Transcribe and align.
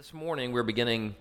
This 0.00 0.14
morning, 0.14 0.52
we're 0.52 0.62
beginning 0.62 1.14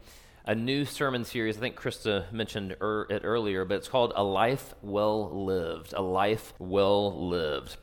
a 0.45 0.55
new 0.55 0.85
sermon 0.85 1.25
series. 1.25 1.57
I 1.57 1.59
think 1.59 1.75
Krista 1.75 2.31
mentioned 2.31 2.77
er, 2.79 3.07
it 3.09 3.23
earlier, 3.25 3.65
but 3.65 3.75
it's 3.75 3.89
called 3.89 4.13
A 4.15 4.23
Life 4.23 4.73
Well 4.81 5.45
Lived. 5.45 5.91
A 5.91 6.01
Life 6.01 6.53
Well 6.59 7.27
Lived. 7.27 7.75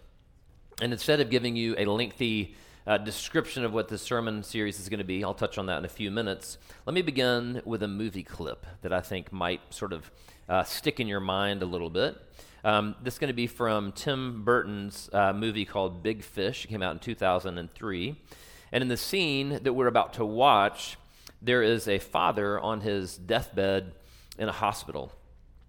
And 0.81 0.95
instead 0.95 1.21
of 1.21 1.29
giving 1.29 1.55
you 1.55 1.75
a 1.77 1.85
lengthy 1.85 2.55
uh, 2.87 2.97
description 2.97 3.63
of 3.63 3.75
what 3.75 3.89
this 3.89 4.01
sermon 4.01 4.43
series 4.43 4.81
is 4.81 4.89
going 4.89 4.97
to 4.97 5.05
be, 5.05 5.23
I'll 5.23 5.35
touch 5.35 5.59
on 5.59 5.67
that 5.67 5.77
in 5.77 5.85
a 5.85 5.89
few 5.89 6.11
minutes. 6.11 6.57
Let 6.87 6.95
me 6.95 7.03
begin 7.03 7.61
with 7.67 7.83
a 7.83 7.89
movie 7.89 8.23
clip 8.23 8.65
that 8.81 8.95
I 8.95 9.03
think 9.03 9.31
might 9.31 9.61
sort 9.75 9.93
of 9.93 10.11
uh, 10.49 10.65
stick 10.65 10.99
in 10.99 11.09
your 11.09 11.21
mind 11.21 11.63
a 11.63 11.67
little 11.67 11.91
bit. 11.91 12.17
Um, 12.65 12.95
this 13.03 13.17
is 13.17 13.19
going 13.19 13.29
to 13.29 13.35
be 13.35 13.49
from 13.49 13.93
Tim 13.93 14.45
Burton's 14.45 15.11
uh, 15.13 15.35
movie 15.35 15.67
called 15.67 16.03
Big 16.03 16.23
Fish. 16.23 16.65
It 16.65 16.69
came 16.69 16.83
out 16.83 16.95
in 16.95 17.01
2003. 17.01 18.17
And 18.73 18.83
in 18.83 18.89
the 18.89 18.97
scene 18.97 19.61
that 19.63 19.73
we're 19.73 19.87
about 19.87 20.15
to 20.15 20.25
watch, 20.25 20.97
there 21.41 21.63
is 21.63 21.87
a 21.87 21.99
father 21.99 22.59
on 22.59 22.81
his 22.81 23.17
deathbed 23.17 23.93
in 24.39 24.49
a 24.49 24.53
hospital. 24.53 25.13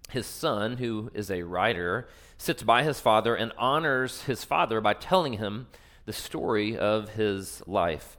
His 0.09 0.25
son, 0.25 0.77
who 0.77 1.11
is 1.13 1.29
a 1.29 1.43
writer, 1.43 2.07
sits 2.37 2.63
by 2.63 2.83
his 2.83 2.99
father 2.99 3.35
and 3.35 3.51
honors 3.57 4.23
his 4.23 4.43
father 4.43 4.79
by 4.81 4.93
telling 4.93 5.33
him 5.33 5.67
the 6.05 6.13
story 6.13 6.77
of 6.77 7.09
his 7.09 7.61
life. 7.67 8.17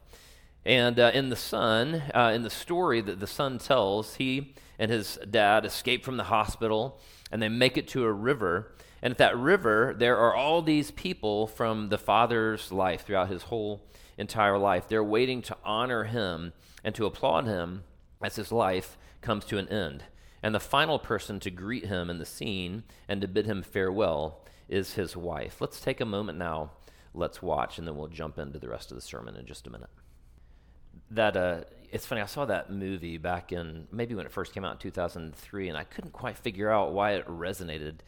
And 0.64 1.00
uh, 1.00 1.12
in 1.14 1.30
the 1.30 1.36
son, 1.36 2.02
uh, 2.14 2.32
in 2.34 2.42
the 2.42 2.50
story 2.50 3.00
that 3.00 3.20
the 3.20 3.26
son 3.26 3.58
tells, 3.58 4.16
he 4.16 4.54
and 4.78 4.90
his 4.90 5.18
dad 5.28 5.64
escape 5.64 6.04
from 6.04 6.18
the 6.18 6.24
hospital 6.24 7.00
and 7.32 7.42
they 7.42 7.48
make 7.48 7.76
it 7.76 7.88
to 7.88 8.04
a 8.04 8.12
river. 8.12 8.74
And 9.00 9.10
at 9.10 9.18
that 9.18 9.36
river, 9.36 9.94
there 9.96 10.18
are 10.18 10.34
all 10.34 10.62
these 10.62 10.90
people 10.90 11.46
from 11.46 11.88
the 11.88 11.98
father's 11.98 12.72
life 12.72 13.06
throughout 13.06 13.28
his 13.28 13.44
whole 13.44 13.82
entire 14.18 14.58
life. 14.58 14.88
They're 14.88 15.02
waiting 15.02 15.40
to 15.42 15.56
honor 15.64 16.04
him 16.04 16.52
and 16.84 16.94
to 16.96 17.06
applaud 17.06 17.46
him 17.46 17.84
as 18.22 18.36
his 18.36 18.52
life 18.52 18.98
comes 19.22 19.44
to 19.46 19.58
an 19.58 19.68
end. 19.68 20.04
And 20.42 20.54
the 20.54 20.60
final 20.60 20.98
person 20.98 21.40
to 21.40 21.50
greet 21.50 21.86
him 21.86 22.10
in 22.10 22.18
the 22.18 22.26
scene 22.26 22.84
and 23.08 23.20
to 23.20 23.28
bid 23.28 23.46
him 23.46 23.62
farewell 23.62 24.44
is 24.68 24.94
his 24.94 25.16
wife. 25.16 25.60
Let's 25.60 25.80
take 25.80 26.00
a 26.00 26.04
moment 26.04 26.38
now. 26.38 26.72
Let's 27.14 27.42
watch, 27.42 27.78
and 27.78 27.88
then 27.88 27.96
we'll 27.96 28.08
jump 28.08 28.38
into 28.38 28.58
the 28.58 28.68
rest 28.68 28.90
of 28.90 28.96
the 28.96 29.00
sermon 29.00 29.34
in 29.34 29.46
just 29.46 29.66
a 29.66 29.70
minute. 29.70 29.88
That 31.10 31.36
uh, 31.36 31.60
it's 31.90 32.06
funny. 32.06 32.20
I 32.20 32.26
saw 32.26 32.44
that 32.44 32.70
movie 32.70 33.16
back 33.16 33.50
in 33.50 33.88
maybe 33.90 34.14
when 34.14 34.26
it 34.26 34.32
first 34.32 34.52
came 34.52 34.64
out 34.64 34.72
in 34.72 34.78
2003, 34.78 35.68
and 35.68 35.76
I 35.76 35.84
couldn't 35.84 36.12
quite 36.12 36.36
figure 36.36 36.70
out 36.70 36.92
why 36.92 37.12
it 37.12 37.26
resonated 37.26 38.00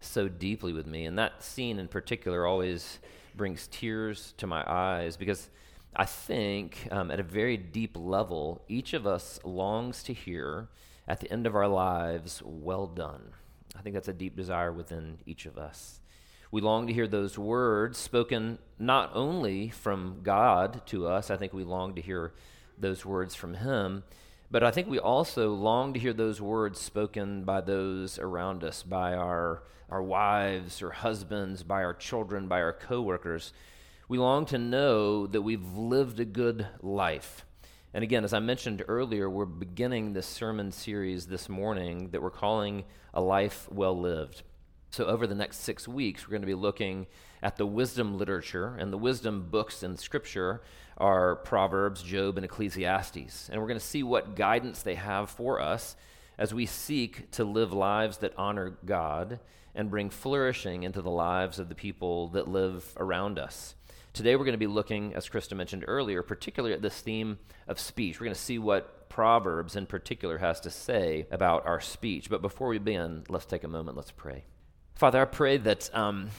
so 0.00 0.28
deeply 0.28 0.72
with 0.72 0.86
me. 0.86 1.04
And 1.04 1.18
that 1.18 1.42
scene 1.42 1.78
in 1.78 1.88
particular 1.88 2.46
always 2.46 3.00
brings 3.36 3.66
tears 3.68 4.34
to 4.38 4.46
my 4.46 4.64
eyes 4.66 5.16
because 5.16 5.50
I 5.96 6.04
think 6.04 6.88
um, 6.90 7.10
at 7.10 7.20
a 7.20 7.24
very 7.24 7.56
deep 7.56 7.96
level, 7.96 8.62
each 8.68 8.94
of 8.94 9.06
us 9.06 9.38
longs 9.44 10.02
to 10.04 10.12
hear 10.12 10.68
at 11.06 11.20
the 11.20 11.30
end 11.30 11.46
of 11.46 11.54
our 11.54 11.68
lives, 11.68 12.42
well 12.44 12.86
done. 12.86 13.32
I 13.76 13.82
think 13.82 13.94
that's 13.94 14.08
a 14.08 14.12
deep 14.12 14.36
desire 14.36 14.72
within 14.72 15.18
each 15.26 15.46
of 15.46 15.58
us. 15.58 16.00
We 16.50 16.60
long 16.60 16.86
to 16.86 16.92
hear 16.92 17.08
those 17.08 17.36
words 17.36 17.98
spoken 17.98 18.58
not 18.78 19.10
only 19.14 19.70
from 19.70 20.20
God 20.22 20.86
to 20.86 21.06
us, 21.06 21.30
I 21.30 21.36
think 21.36 21.52
we 21.52 21.64
long 21.64 21.94
to 21.96 22.00
hear 22.00 22.32
those 22.78 23.04
words 23.04 23.34
from 23.34 23.54
Him, 23.54 24.04
but 24.50 24.62
I 24.62 24.70
think 24.70 24.88
we 24.88 24.98
also 24.98 25.50
long 25.50 25.92
to 25.94 26.00
hear 26.00 26.12
those 26.12 26.40
words 26.40 26.80
spoken 26.80 27.44
by 27.44 27.60
those 27.60 28.18
around 28.18 28.62
us, 28.62 28.82
by 28.82 29.14
our, 29.14 29.62
our 29.90 30.02
wives 30.02 30.82
or 30.82 30.90
husbands, 30.90 31.62
by 31.62 31.82
our 31.82 31.94
children, 31.94 32.48
by 32.48 32.60
our 32.60 32.72
coworkers. 32.72 33.52
We 34.08 34.18
long 34.18 34.46
to 34.46 34.58
know 34.58 35.26
that 35.26 35.42
we've 35.42 35.74
lived 35.74 36.20
a 36.20 36.24
good 36.24 36.66
life. 36.82 37.44
And 37.94 38.02
again, 38.02 38.24
as 38.24 38.34
I 38.34 38.40
mentioned 38.40 38.84
earlier, 38.88 39.30
we're 39.30 39.44
beginning 39.44 40.12
this 40.12 40.26
sermon 40.26 40.72
series 40.72 41.26
this 41.26 41.48
morning 41.48 42.10
that 42.10 42.20
we're 42.20 42.30
calling 42.30 42.84
A 43.14 43.20
Life 43.20 43.68
Well 43.70 43.98
Lived. 43.98 44.42
So, 44.90 45.06
over 45.06 45.26
the 45.26 45.34
next 45.34 45.58
six 45.58 45.88
weeks, 45.88 46.26
we're 46.26 46.32
going 46.32 46.42
to 46.42 46.46
be 46.46 46.54
looking 46.54 47.06
at 47.44 47.56
the 47.58 47.66
wisdom 47.66 48.16
literature 48.16 48.74
and 48.78 48.90
the 48.90 48.98
wisdom 48.98 49.46
books 49.50 49.82
in 49.82 49.98
Scripture 49.98 50.62
are 50.96 51.36
Proverbs, 51.36 52.02
Job, 52.02 52.38
and 52.38 52.44
Ecclesiastes. 52.44 53.50
And 53.50 53.60
we're 53.60 53.68
going 53.68 53.78
to 53.78 53.84
see 53.84 54.02
what 54.02 54.34
guidance 54.34 54.80
they 54.80 54.94
have 54.94 55.28
for 55.28 55.60
us 55.60 55.94
as 56.38 56.54
we 56.54 56.64
seek 56.64 57.30
to 57.32 57.44
live 57.44 57.72
lives 57.72 58.18
that 58.18 58.32
honor 58.38 58.78
God 58.86 59.40
and 59.74 59.90
bring 59.90 60.08
flourishing 60.08 60.84
into 60.84 61.02
the 61.02 61.10
lives 61.10 61.58
of 61.58 61.68
the 61.68 61.74
people 61.74 62.28
that 62.28 62.48
live 62.48 62.90
around 62.96 63.38
us. 63.38 63.74
Today, 64.14 64.36
we're 64.36 64.44
going 64.44 64.52
to 64.52 64.58
be 64.58 64.66
looking, 64.66 65.14
as 65.14 65.28
Krista 65.28 65.54
mentioned 65.54 65.84
earlier, 65.86 66.22
particularly 66.22 66.74
at 66.74 66.80
this 66.80 66.98
theme 66.98 67.38
of 67.68 67.78
speech. 67.78 68.18
We're 68.20 68.26
going 68.26 68.34
to 68.34 68.40
see 68.40 68.58
what 68.58 69.10
Proverbs 69.10 69.76
in 69.76 69.84
particular 69.84 70.38
has 70.38 70.60
to 70.60 70.70
say 70.70 71.26
about 71.30 71.66
our 71.66 71.80
speech. 71.80 72.30
But 72.30 72.40
before 72.40 72.68
we 72.68 72.78
begin, 72.78 73.24
let's 73.28 73.44
take 73.44 73.64
a 73.64 73.68
moment, 73.68 73.98
let's 73.98 74.12
pray. 74.12 74.44
Father, 74.94 75.20
I 75.20 75.26
pray 75.26 75.58
that, 75.58 75.94
um, 75.94 76.30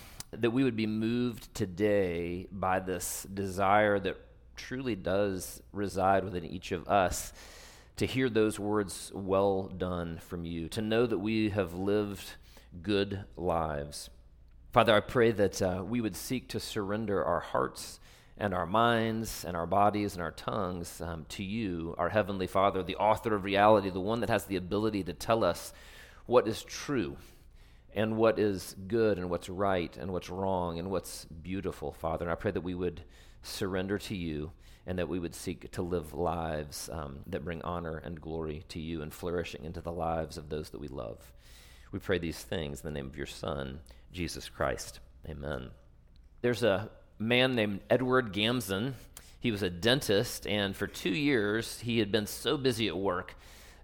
that 0.42 0.52
we 0.52 0.64
would 0.64 0.76
be 0.76 0.88
moved 0.88 1.54
today 1.54 2.48
by 2.52 2.80
this 2.80 3.26
desire 3.34 4.00
that 4.00 4.18
truly 4.56 4.96
does 4.96 5.62
reside 5.72 6.24
within 6.24 6.46
each 6.46 6.72
of 6.72 6.88
us 6.88 7.34
to 7.98 8.06
hear 8.06 8.30
those 8.30 8.60
words, 8.60 9.12
well 9.14 9.64
done, 9.64 10.20
from 10.20 10.46
you, 10.46 10.68
to 10.70 10.82
know 10.82 11.06
that 11.06 11.18
we 11.18 11.50
have 11.50 11.74
lived 11.74 12.34
good 12.82 13.24
lives. 13.38 14.10
Father, 14.74 14.94
I 14.94 15.00
pray 15.00 15.32
that 15.32 15.62
uh, 15.62 15.84
we 15.88 16.02
would 16.02 16.16
seek 16.16 16.50
to 16.50 16.60
surrender 16.60 17.24
our 17.24 17.40
hearts 17.40 18.00
and 18.38 18.54
our 18.54 18.66
minds 18.66 19.46
and 19.46 19.56
our 19.56 19.66
bodies 19.66 20.14
and 20.14 20.22
our 20.22 20.32
tongues 20.32 21.00
um, 21.00 21.26
to 21.30 21.44
you, 21.44 21.96
our 21.98 22.10
Heavenly 22.10 22.48
Father, 22.48 22.84
the 22.84 22.98
author 22.98 23.34
of 23.34 23.46
reality, 23.46 23.90
the 23.90 24.02
one 24.02 24.20
that 24.20 24.30
has 24.30 24.46
the 24.46 24.58
ability 24.58 25.04
to 25.04 25.14
tell 25.14 25.46
us 25.46 25.72
what 26.26 26.48
is 26.48 26.64
true 26.64 27.16
and 27.96 28.18
what 28.18 28.38
is 28.38 28.76
good 28.88 29.18
and 29.18 29.30
what's 29.30 29.50
right 29.50 29.96
and 29.98 30.12
what's 30.12 30.30
wrong 30.30 30.78
and 30.78 30.92
what's 30.92 31.26
beautiful, 31.26 31.94
Father. 31.94 32.26
And 32.26 32.32
I 32.32 32.36
pray 32.36 32.52
that 32.52 32.62
we 32.62 32.76
would 32.76 33.02
surrender 33.42 33.98
to 33.98 34.16
you 34.16 34.52
and 34.86 35.00
that 35.00 35.08
we 35.08 35.18
would 35.18 35.34
seek 35.34 35.72
to 35.72 35.82
live 35.82 36.14
lives 36.14 36.90
um, 36.92 37.20
that 37.28 37.46
bring 37.46 37.62
honor 37.62 37.98
and 37.98 38.20
glory 38.20 38.64
to 38.68 38.80
you 38.80 39.02
and 39.02 39.14
flourishing 39.14 39.64
into 39.64 39.82
the 39.82 39.92
lives 39.92 40.38
of 40.38 40.50
those 40.50 40.70
that 40.72 40.82
we 40.82 40.90
love. 40.90 41.34
We 41.92 42.00
pray 42.00 42.20
these 42.20 42.40
things 42.40 42.82
in 42.82 42.86
the 42.86 42.92
name 42.92 43.08
of 43.08 43.18
your 43.18 43.26
Son, 43.26 43.80
Jesus 44.12 44.50
Christ. 44.50 45.00
Amen. 45.28 45.72
There's 46.42 46.64
a 46.64 46.92
man 47.18 47.56
named 47.56 47.80
Edward 47.90 48.34
Gamson. 48.34 48.96
He 49.40 49.52
was 49.52 49.64
a 49.64 49.70
dentist, 49.70 50.46
and 50.46 50.76
for 50.76 50.88
two 50.88 51.12
years, 51.12 51.80
he 51.80 52.00
had 52.00 52.12
been 52.12 52.28
so 52.28 52.58
busy 52.58 52.88
at 52.88 52.98
work 52.98 53.36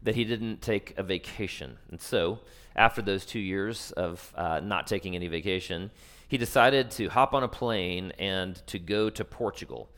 that 0.03 0.15
he 0.15 0.25
didn't 0.25 0.61
take 0.61 0.93
a 0.97 1.03
vacation. 1.03 1.77
And 1.89 2.01
so, 2.01 2.39
after 2.75 3.01
those 3.01 3.25
two 3.25 3.39
years 3.39 3.91
of 3.91 4.33
uh, 4.35 4.59
not 4.61 4.87
taking 4.87 5.15
any 5.15 5.27
vacation, 5.27 5.91
he 6.27 6.37
decided 6.37 6.91
to 6.91 7.09
hop 7.09 7.33
on 7.33 7.43
a 7.43 7.47
plane 7.47 8.13
and 8.17 8.55
to 8.67 8.79
go 8.79 9.09
to 9.09 9.25
Portugal. 9.25 9.89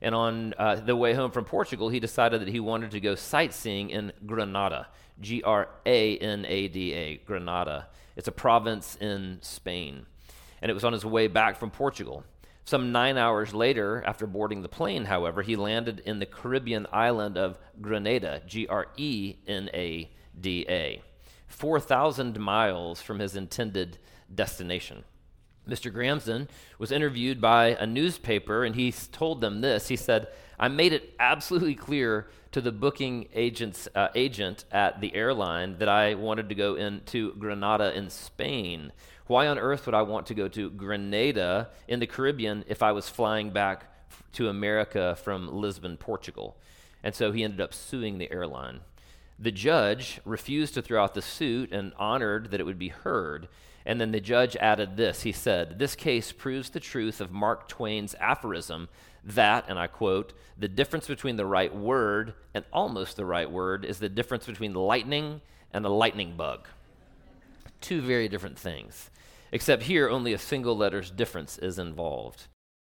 And 0.00 0.14
on 0.14 0.54
uh, 0.58 0.76
the 0.76 0.96
way 0.96 1.14
home 1.14 1.30
from 1.30 1.44
Portugal, 1.44 1.88
he 1.88 2.00
decided 2.00 2.40
that 2.40 2.48
he 2.48 2.60
wanted 2.60 2.90
to 2.92 3.00
go 3.00 3.14
sightseeing 3.14 3.90
in 3.90 4.12
Granada, 4.26 4.88
G 5.20 5.42
R 5.42 5.68
A 5.86 6.18
N 6.18 6.44
A 6.48 6.68
D 6.68 6.92
A, 6.92 7.16
Granada. 7.18 7.88
It's 8.16 8.28
a 8.28 8.32
province 8.32 8.96
in 9.00 9.38
Spain. 9.42 10.06
And 10.60 10.70
it 10.70 10.74
was 10.74 10.84
on 10.84 10.92
his 10.92 11.04
way 11.04 11.28
back 11.28 11.56
from 11.56 11.70
Portugal. 11.70 12.24
Some 12.64 12.92
nine 12.92 13.18
hours 13.18 13.52
later, 13.52 14.02
after 14.06 14.26
boarding 14.26 14.62
the 14.62 14.68
plane, 14.68 15.04
however, 15.04 15.42
he 15.42 15.56
landed 15.56 16.00
in 16.06 16.20
the 16.20 16.26
Caribbean 16.26 16.86
island 16.92 17.36
of 17.36 17.58
Grenada, 17.80 18.42
G 18.46 18.66
R 18.66 18.86
E 18.96 19.36
N 19.46 19.68
A 19.74 20.10
D 20.40 20.64
A, 20.68 21.02
4,000 21.52 22.40
miles 22.40 23.02
from 23.02 23.18
his 23.18 23.36
intended 23.36 23.98
destination. 24.34 25.04
Mr. 25.68 25.94
Gamson 25.94 26.48
was 26.78 26.90
interviewed 26.90 27.40
by 27.40 27.76
a 27.78 27.86
newspaper, 27.86 28.64
and 28.64 28.74
he 28.74 28.90
told 28.90 29.40
them 29.40 29.60
this. 29.60 29.88
He 29.88 29.96
said, 29.96 30.28
I 30.58 30.68
made 30.68 30.92
it 30.92 31.14
absolutely 31.20 31.74
clear 31.74 32.28
to 32.50 32.60
the 32.60 32.72
booking 32.72 33.28
agent's, 33.34 33.88
uh, 33.94 34.08
agent 34.14 34.64
at 34.72 35.00
the 35.00 35.14
airline 35.14 35.78
that 35.78 35.88
I 35.88 36.14
wanted 36.14 36.48
to 36.48 36.54
go 36.54 36.74
into 36.74 37.34
Granada 37.34 37.96
in 37.96 38.10
Spain. 38.10 38.92
Why 39.26 39.46
on 39.46 39.58
earth 39.58 39.86
would 39.86 39.94
I 39.94 40.02
want 40.02 40.26
to 40.26 40.34
go 40.34 40.48
to 40.48 40.70
Grenada 40.70 41.70
in 41.86 42.00
the 42.00 42.06
Caribbean 42.06 42.64
if 42.66 42.82
I 42.82 42.92
was 42.92 43.08
flying 43.08 43.50
back 43.50 43.86
to 44.32 44.48
America 44.48 45.16
from 45.22 45.48
Lisbon, 45.52 45.96
Portugal? 45.96 46.56
And 47.04 47.14
so 47.14 47.30
he 47.30 47.44
ended 47.44 47.60
up 47.60 47.72
suing 47.72 48.18
the 48.18 48.30
airline. 48.32 48.80
The 49.42 49.50
judge 49.50 50.20
refused 50.24 50.74
to 50.74 50.82
throw 50.82 51.02
out 51.02 51.14
the 51.14 51.20
suit 51.20 51.72
and 51.72 51.92
honored 51.98 52.52
that 52.52 52.60
it 52.60 52.64
would 52.64 52.78
be 52.78 52.88
heard. 52.88 53.48
And 53.84 54.00
then 54.00 54.12
the 54.12 54.20
judge 54.20 54.54
added 54.56 54.96
this 54.96 55.22
He 55.22 55.32
said, 55.32 55.80
This 55.80 55.96
case 55.96 56.30
proves 56.30 56.70
the 56.70 56.78
truth 56.78 57.20
of 57.20 57.32
Mark 57.32 57.66
Twain's 57.66 58.14
aphorism 58.20 58.88
that, 59.24 59.64
and 59.68 59.80
I 59.80 59.88
quote, 59.88 60.32
the 60.56 60.68
difference 60.68 61.08
between 61.08 61.36
the 61.36 61.46
right 61.46 61.74
word 61.74 62.34
and 62.54 62.64
almost 62.72 63.16
the 63.16 63.24
right 63.24 63.50
word 63.50 63.84
is 63.84 63.98
the 63.98 64.08
difference 64.08 64.46
between 64.46 64.74
lightning 64.74 65.40
and 65.72 65.84
a 65.84 65.88
lightning 65.88 66.36
bug. 66.36 66.68
Two 67.80 68.00
very 68.00 68.28
different 68.28 68.56
things. 68.56 69.10
Except 69.50 69.82
here, 69.82 70.08
only 70.08 70.32
a 70.32 70.38
single 70.38 70.76
letter's 70.76 71.10
difference 71.10 71.58
is 71.58 71.80
involved. 71.80 72.46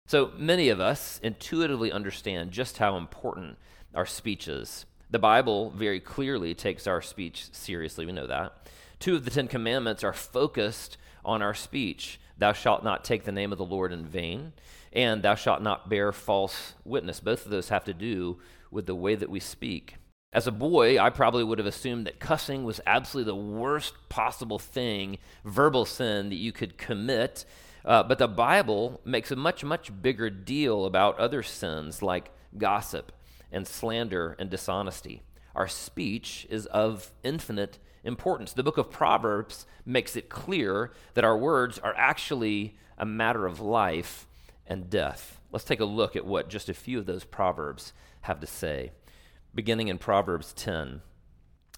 So 0.06 0.32
many 0.36 0.68
of 0.68 0.80
us 0.80 1.18
intuitively 1.22 1.90
understand 1.90 2.50
just 2.50 2.76
how 2.76 2.98
important 2.98 3.56
our 3.94 4.06
speech 4.06 4.48
is. 4.48 4.84
The 5.12 5.18
Bible 5.18 5.68
very 5.76 6.00
clearly 6.00 6.54
takes 6.54 6.86
our 6.86 7.02
speech 7.02 7.48
seriously. 7.52 8.06
We 8.06 8.12
know 8.12 8.26
that. 8.26 8.66
Two 8.98 9.14
of 9.14 9.26
the 9.26 9.30
Ten 9.30 9.46
Commandments 9.46 10.02
are 10.02 10.14
focused 10.14 10.96
on 11.22 11.42
our 11.42 11.54
speech 11.54 12.18
Thou 12.38 12.54
shalt 12.54 12.82
not 12.82 13.04
take 13.04 13.22
the 13.22 13.30
name 13.30 13.52
of 13.52 13.58
the 13.58 13.64
Lord 13.64 13.92
in 13.92 14.06
vain, 14.06 14.54
and 14.92 15.22
thou 15.22 15.34
shalt 15.34 15.62
not 15.62 15.90
bear 15.90 16.10
false 16.12 16.72
witness. 16.82 17.20
Both 17.20 17.44
of 17.44 17.50
those 17.52 17.68
have 17.68 17.84
to 17.84 17.94
do 17.94 18.38
with 18.70 18.86
the 18.86 18.94
way 18.94 19.14
that 19.14 19.30
we 19.30 19.38
speak. 19.38 19.96
As 20.32 20.46
a 20.46 20.50
boy, 20.50 20.98
I 20.98 21.10
probably 21.10 21.44
would 21.44 21.58
have 21.58 21.66
assumed 21.66 22.06
that 22.06 22.18
cussing 22.18 22.64
was 22.64 22.80
absolutely 22.86 23.30
the 23.30 23.36
worst 23.36 23.94
possible 24.08 24.58
thing, 24.58 25.18
verbal 25.44 25.84
sin, 25.84 26.30
that 26.30 26.36
you 26.36 26.52
could 26.52 26.78
commit. 26.78 27.44
Uh, 27.84 28.02
but 28.02 28.18
the 28.18 28.26
Bible 28.26 29.00
makes 29.04 29.30
a 29.30 29.36
much, 29.36 29.62
much 29.62 29.92
bigger 30.02 30.30
deal 30.30 30.86
about 30.86 31.18
other 31.18 31.42
sins 31.42 32.02
like 32.02 32.32
gossip 32.56 33.12
and 33.52 33.66
slander 33.66 34.34
and 34.38 34.50
dishonesty. 34.50 35.22
Our 35.54 35.68
speech 35.68 36.46
is 36.50 36.66
of 36.66 37.12
infinite 37.22 37.78
importance. 38.04 38.52
The 38.52 38.62
book 38.62 38.78
of 38.78 38.90
Proverbs 38.90 39.66
makes 39.84 40.16
it 40.16 40.28
clear 40.28 40.92
that 41.14 41.24
our 41.24 41.36
words 41.36 41.78
are 41.78 41.94
actually 41.96 42.76
a 42.98 43.06
matter 43.06 43.46
of 43.46 43.60
life 43.60 44.26
and 44.66 44.88
death. 44.88 45.40
Let's 45.50 45.64
take 45.64 45.80
a 45.80 45.84
look 45.84 46.16
at 46.16 46.26
what 46.26 46.48
just 46.48 46.68
a 46.68 46.74
few 46.74 46.98
of 46.98 47.06
those 47.06 47.24
Proverbs 47.24 47.92
have 48.22 48.40
to 48.40 48.46
say. 48.46 48.92
Beginning 49.54 49.88
in 49.88 49.98
Proverbs 49.98 50.52
10, 50.54 51.02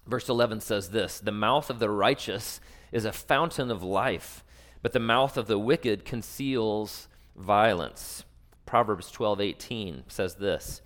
verse 0.07 0.29
11 0.29 0.61
says 0.61 0.89
this 0.89 1.19
The 1.19 1.31
mouth 1.31 1.69
of 1.69 1.79
the 1.79 1.89
righteous 1.89 2.61
is 2.91 3.05
a 3.05 3.11
fountain 3.11 3.69
of 3.69 3.83
life, 3.83 4.43
but 4.81 4.93
the 4.93 4.99
mouth 4.99 5.35
of 5.35 5.47
the 5.47 5.59
wicked 5.59 6.05
conceals 6.05 7.07
violence. 7.35 8.23
Proverbs 8.65 9.11
12, 9.11 9.41
18 9.41 10.03
says 10.07 10.35
this 10.35 10.81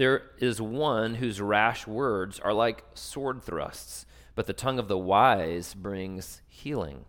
There 0.00 0.22
is 0.38 0.62
one 0.62 1.16
whose 1.16 1.42
rash 1.42 1.86
words 1.86 2.40
are 2.40 2.54
like 2.54 2.84
sword 2.94 3.42
thrusts 3.42 4.06
but 4.34 4.46
the 4.46 4.54
tongue 4.54 4.78
of 4.78 4.88
the 4.88 4.96
wise 4.96 5.74
brings 5.74 6.40
healing. 6.48 7.04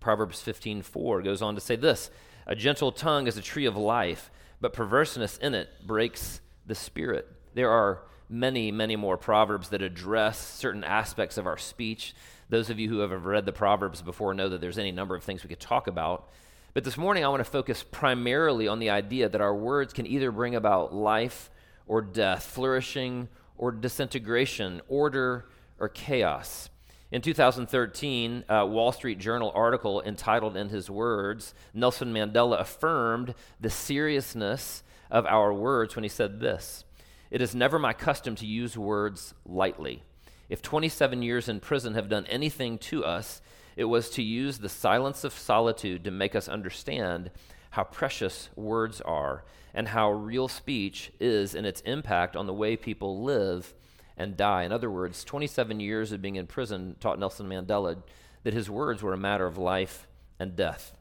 Proverbs 0.00 0.40
15:4 0.40 1.22
goes 1.22 1.42
on 1.42 1.54
to 1.54 1.60
say 1.60 1.76
this, 1.76 2.10
a 2.46 2.56
gentle 2.56 2.92
tongue 2.92 3.26
is 3.26 3.36
a 3.36 3.42
tree 3.42 3.66
of 3.66 3.76
life, 3.76 4.30
but 4.58 4.72
perverseness 4.72 5.36
in 5.36 5.52
it 5.52 5.68
breaks 5.86 6.40
the 6.64 6.74
spirit. 6.74 7.30
There 7.52 7.70
are 7.70 8.00
many, 8.30 8.72
many 8.72 8.96
more 8.96 9.18
proverbs 9.18 9.68
that 9.68 9.82
address 9.82 10.38
certain 10.38 10.82
aspects 10.82 11.36
of 11.36 11.46
our 11.46 11.58
speech. 11.58 12.14
Those 12.48 12.70
of 12.70 12.78
you 12.78 12.88
who 12.88 13.00
have 13.00 13.12
ever 13.12 13.28
read 13.28 13.44
the 13.44 13.52
proverbs 13.52 14.00
before 14.00 14.32
know 14.32 14.48
that 14.48 14.62
there's 14.62 14.78
any 14.78 14.92
number 14.92 15.14
of 15.14 15.22
things 15.22 15.42
we 15.42 15.50
could 15.50 15.60
talk 15.60 15.86
about. 15.88 16.30
But 16.72 16.84
this 16.84 16.96
morning 16.96 17.26
I 17.26 17.28
want 17.28 17.40
to 17.40 17.50
focus 17.50 17.82
primarily 17.82 18.66
on 18.66 18.78
the 18.78 18.88
idea 18.88 19.28
that 19.28 19.42
our 19.42 19.54
words 19.54 19.92
can 19.92 20.06
either 20.06 20.32
bring 20.32 20.54
about 20.54 20.94
life 20.94 21.50
or 21.86 22.02
death, 22.02 22.44
flourishing 22.44 23.28
or 23.56 23.72
disintegration, 23.72 24.80
order 24.88 25.46
or 25.78 25.88
chaos. 25.88 26.70
In 27.10 27.22
2013, 27.22 28.44
a 28.48 28.66
Wall 28.66 28.90
Street 28.90 29.18
Journal 29.18 29.52
article 29.54 30.02
entitled 30.02 30.56
In 30.56 30.70
His 30.70 30.90
Words, 30.90 31.54
Nelson 31.72 32.12
Mandela 32.12 32.60
affirmed 32.60 33.34
the 33.60 33.70
seriousness 33.70 34.82
of 35.10 35.26
our 35.26 35.52
words 35.52 35.94
when 35.94 36.02
he 36.02 36.08
said 36.08 36.40
this 36.40 36.84
It 37.30 37.40
is 37.40 37.54
never 37.54 37.78
my 37.78 37.92
custom 37.92 38.34
to 38.36 38.46
use 38.46 38.76
words 38.76 39.34
lightly. 39.46 40.02
If 40.48 40.60
27 40.60 41.22
years 41.22 41.48
in 41.48 41.60
prison 41.60 41.94
have 41.94 42.08
done 42.08 42.26
anything 42.26 42.78
to 42.78 43.04
us, 43.04 43.40
it 43.76 43.84
was 43.84 44.10
to 44.10 44.22
use 44.22 44.58
the 44.58 44.68
silence 44.68 45.24
of 45.24 45.32
solitude 45.32 46.04
to 46.04 46.10
make 46.10 46.34
us 46.34 46.48
understand 46.48 47.30
how 47.74 47.82
precious 47.82 48.50
words 48.54 49.00
are 49.00 49.44
and 49.74 49.88
how 49.88 50.08
real 50.08 50.46
speech 50.46 51.10
is 51.18 51.56
in 51.56 51.64
its 51.64 51.80
impact 51.80 52.36
on 52.36 52.46
the 52.46 52.54
way 52.54 52.76
people 52.76 53.24
live 53.24 53.74
and 54.16 54.36
die. 54.36 54.62
In 54.62 54.70
other 54.70 54.88
words, 54.88 55.24
27 55.24 55.80
years 55.80 56.12
of 56.12 56.22
being 56.22 56.36
in 56.36 56.46
prison 56.46 56.94
taught 57.00 57.18
Nelson 57.18 57.48
Mandela 57.48 58.00
that 58.44 58.54
his 58.54 58.70
words 58.70 59.02
were 59.02 59.12
a 59.12 59.18
matter 59.18 59.44
of 59.44 59.58
life 59.58 60.06
and 60.38 60.54
death. 60.54 60.92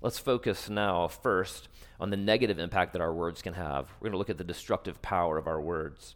Let's 0.00 0.18
focus 0.18 0.70
now 0.70 1.08
first 1.08 1.68
on 2.00 2.08
the 2.08 2.16
negative 2.16 2.58
impact 2.58 2.94
that 2.94 3.02
our 3.02 3.12
words 3.12 3.42
can 3.42 3.52
have. 3.52 3.90
We're 4.00 4.06
going 4.06 4.12
to 4.12 4.18
look 4.18 4.30
at 4.30 4.38
the 4.38 4.44
destructive 4.44 5.02
power 5.02 5.36
of 5.36 5.46
our 5.46 5.60
words. 5.60 6.14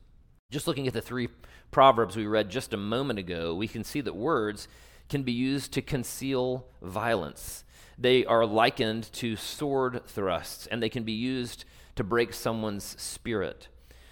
Just 0.51 0.67
looking 0.67 0.87
at 0.89 0.95
the 0.95 1.03
three 1.03 1.29
proverbs 1.71 2.17
we 2.17 2.27
read 2.27 2.49
just 2.49 2.73
a 2.73 2.79
moment 2.79 3.19
ago, 3.19 3.55
we 3.55 3.69
can 3.69 3.85
see 3.85 4.01
that 4.01 4.17
words 4.17 4.69
can 5.11 5.23
be 5.23 5.33
used 5.33 5.73
to 5.73 5.83
conceal 5.83 6.67
violence. 6.81 7.65
They 7.99 8.25
are 8.25 8.47
likened 8.47 9.13
to 9.15 9.35
sword 9.35 10.07
thrusts, 10.07 10.69
and 10.69 10.81
they 10.81 10.89
can 10.89 11.03
be 11.03 11.13
used 11.13 11.65
to 11.97 12.05
break 12.05 12.33
someone's 12.33 12.95
spirit. 12.97 13.67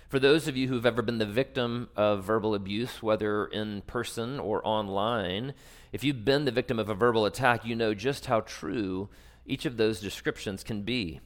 For 0.08 0.18
those 0.18 0.48
of 0.48 0.56
you 0.56 0.66
who've 0.66 0.86
ever 0.86 1.02
been 1.02 1.18
the 1.18 1.26
victim 1.26 1.88
of 1.94 2.24
verbal 2.24 2.54
abuse, 2.54 3.00
whether 3.00 3.46
in 3.46 3.82
person 3.82 4.40
or 4.40 4.66
online, 4.66 5.54
if 5.92 6.02
you've 6.02 6.24
been 6.24 6.44
the 6.44 6.50
victim 6.50 6.80
of 6.80 6.88
a 6.88 6.94
verbal 6.94 7.26
attack, 7.26 7.64
you 7.64 7.76
know 7.76 7.94
just 7.94 8.26
how 8.26 8.40
true 8.40 9.08
each 9.44 9.66
of 9.66 9.76
those 9.76 10.00
descriptions 10.00 10.64
can 10.64 10.82
be. 10.82 11.20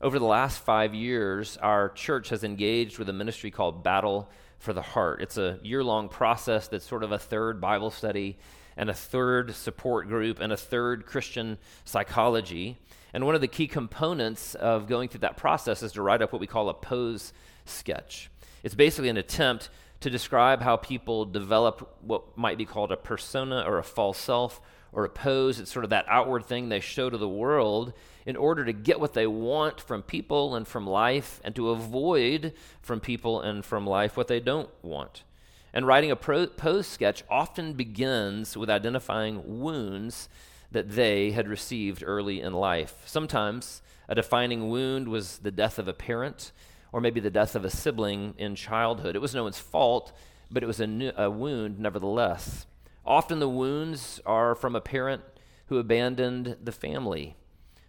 Over 0.00 0.18
the 0.18 0.24
last 0.24 0.60
five 0.60 0.94
years, 0.94 1.58
our 1.58 1.90
church 1.90 2.30
has 2.30 2.44
engaged 2.44 2.98
with 2.98 3.08
a 3.08 3.12
ministry 3.12 3.50
called 3.50 3.82
Battle 3.82 4.30
for 4.58 4.72
the 4.72 4.80
Heart. 4.82 5.20
It's 5.20 5.36
a 5.36 5.58
year 5.62 5.84
long 5.84 6.08
process 6.08 6.68
that's 6.68 6.86
sort 6.86 7.02
of 7.02 7.12
a 7.12 7.18
third 7.18 7.60
Bible 7.60 7.90
study 7.90 8.38
and 8.78 8.88
a 8.88 8.94
third 8.94 9.54
support 9.54 10.08
group 10.08 10.40
and 10.40 10.52
a 10.52 10.56
third 10.56 11.04
Christian 11.04 11.58
psychology. 11.84 12.78
And 13.12 13.26
one 13.26 13.34
of 13.34 13.40
the 13.40 13.48
key 13.48 13.66
components 13.66 14.54
of 14.54 14.86
going 14.86 15.08
through 15.08 15.20
that 15.20 15.36
process 15.36 15.82
is 15.82 15.92
to 15.92 16.02
write 16.02 16.22
up 16.22 16.32
what 16.32 16.40
we 16.40 16.46
call 16.46 16.68
a 16.68 16.74
pose 16.74 17.32
sketch. 17.66 18.30
It's 18.62 18.74
basically 18.74 19.08
an 19.08 19.16
attempt 19.16 19.68
to 20.00 20.10
describe 20.10 20.62
how 20.62 20.76
people 20.76 21.24
develop 21.24 21.96
what 22.02 22.38
might 22.38 22.56
be 22.56 22.64
called 22.64 22.92
a 22.92 22.96
persona 22.96 23.64
or 23.66 23.78
a 23.78 23.84
false 23.84 24.18
self 24.18 24.60
or 24.92 25.04
a 25.04 25.08
pose. 25.08 25.58
It's 25.58 25.72
sort 25.72 25.84
of 25.84 25.90
that 25.90 26.06
outward 26.08 26.44
thing 26.44 26.68
they 26.68 26.80
show 26.80 27.10
to 27.10 27.18
the 27.18 27.28
world 27.28 27.92
in 28.26 28.36
order 28.36 28.64
to 28.64 28.72
get 28.72 29.00
what 29.00 29.14
they 29.14 29.26
want 29.26 29.80
from 29.80 30.02
people 30.02 30.54
and 30.54 30.68
from 30.68 30.86
life 30.86 31.40
and 31.42 31.54
to 31.56 31.70
avoid 31.70 32.52
from 32.80 33.00
people 33.00 33.40
and 33.40 33.64
from 33.64 33.86
life 33.86 34.16
what 34.16 34.28
they 34.28 34.38
don't 34.38 34.70
want. 34.82 35.24
And 35.72 35.86
writing 35.86 36.10
a 36.10 36.16
pro- 36.16 36.82
sketch 36.82 37.24
often 37.30 37.74
begins 37.74 38.56
with 38.56 38.70
identifying 38.70 39.60
wounds 39.60 40.28
that 40.70 40.90
they 40.90 41.30
had 41.32 41.48
received 41.48 42.02
early 42.04 42.40
in 42.40 42.52
life. 42.52 43.02
Sometimes 43.06 43.82
a 44.08 44.14
defining 44.14 44.70
wound 44.70 45.08
was 45.08 45.38
the 45.38 45.50
death 45.50 45.78
of 45.78 45.88
a 45.88 45.92
parent 45.92 46.52
or 46.92 47.00
maybe 47.00 47.20
the 47.20 47.30
death 47.30 47.54
of 47.54 47.64
a 47.64 47.70
sibling 47.70 48.34
in 48.38 48.54
childhood. 48.54 49.14
It 49.14 49.20
was 49.20 49.34
no 49.34 49.44
one's 49.44 49.58
fault, 49.58 50.12
but 50.50 50.62
it 50.62 50.66
was 50.66 50.80
a, 50.80 50.86
new, 50.86 51.12
a 51.16 51.30
wound 51.30 51.78
nevertheless. 51.78 52.66
Often 53.04 53.40
the 53.40 53.48
wounds 53.48 54.20
are 54.24 54.54
from 54.54 54.74
a 54.74 54.80
parent 54.80 55.22
who 55.66 55.78
abandoned 55.78 56.56
the 56.62 56.72
family. 56.72 57.36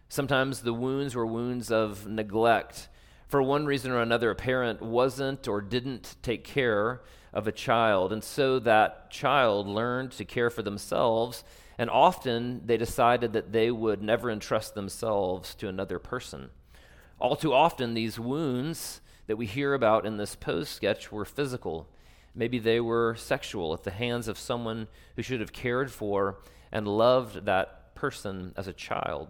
Sometimes 0.09 0.61
the 0.61 0.73
wounds 0.73 1.15
were 1.15 1.25
wounds 1.25 1.71
of 1.71 2.07
neglect. 2.07 2.89
For 3.27 3.41
one 3.41 3.65
reason 3.65 3.91
or 3.91 4.01
another, 4.01 4.31
a 4.31 4.35
parent 4.35 4.81
wasn't 4.81 5.47
or 5.47 5.61
didn't 5.61 6.15
take 6.21 6.43
care 6.43 7.01
of 7.33 7.47
a 7.47 7.51
child, 7.51 8.11
and 8.11 8.23
so 8.23 8.59
that 8.59 9.09
child 9.11 9.67
learned 9.67 10.11
to 10.11 10.25
care 10.25 10.49
for 10.49 10.61
themselves, 10.61 11.43
and 11.77 11.89
often 11.89 12.61
they 12.65 12.77
decided 12.77 13.33
that 13.33 13.51
they 13.51 13.71
would 13.71 14.01
never 14.01 14.29
entrust 14.29 14.75
themselves 14.75 15.55
to 15.55 15.67
another 15.67 15.99
person. 15.99 16.49
All 17.19 17.35
too 17.35 17.53
often, 17.53 17.93
these 17.93 18.19
wounds 18.19 19.01
that 19.27 19.37
we 19.37 19.45
hear 19.45 19.73
about 19.73 20.05
in 20.05 20.17
this 20.17 20.35
pose 20.35 20.69
sketch 20.69 21.11
were 21.11 21.25
physical. 21.25 21.87
Maybe 22.33 22.59
they 22.59 22.79
were 22.79 23.15
sexual 23.15 23.73
at 23.73 23.83
the 23.83 23.91
hands 23.91 24.27
of 24.27 24.37
someone 24.37 24.87
who 25.15 25.21
should 25.21 25.39
have 25.39 25.53
cared 25.53 25.91
for 25.91 26.39
and 26.71 26.87
loved 26.87 27.45
that 27.45 27.93
person 27.95 28.53
as 28.55 28.67
a 28.67 28.73
child. 28.73 29.27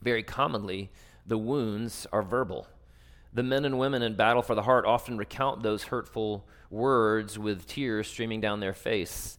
Very 0.00 0.22
commonly, 0.22 0.90
the 1.26 1.38
wounds 1.38 2.06
are 2.12 2.22
verbal. 2.22 2.66
The 3.32 3.42
men 3.42 3.64
and 3.64 3.78
women 3.78 4.02
in 4.02 4.14
Battle 4.14 4.42
for 4.42 4.54
the 4.54 4.62
Heart 4.62 4.84
often 4.84 5.16
recount 5.16 5.62
those 5.62 5.84
hurtful 5.84 6.46
words 6.72 7.38
with 7.38 7.66
tears 7.66 8.08
streaming 8.08 8.40
down 8.40 8.60
their 8.60 8.74
face. 8.74 9.38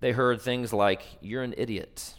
They 0.00 0.12
heard 0.12 0.42
things 0.42 0.72
like, 0.72 1.02
You're 1.20 1.42
an 1.42 1.54
idiot, 1.56 2.14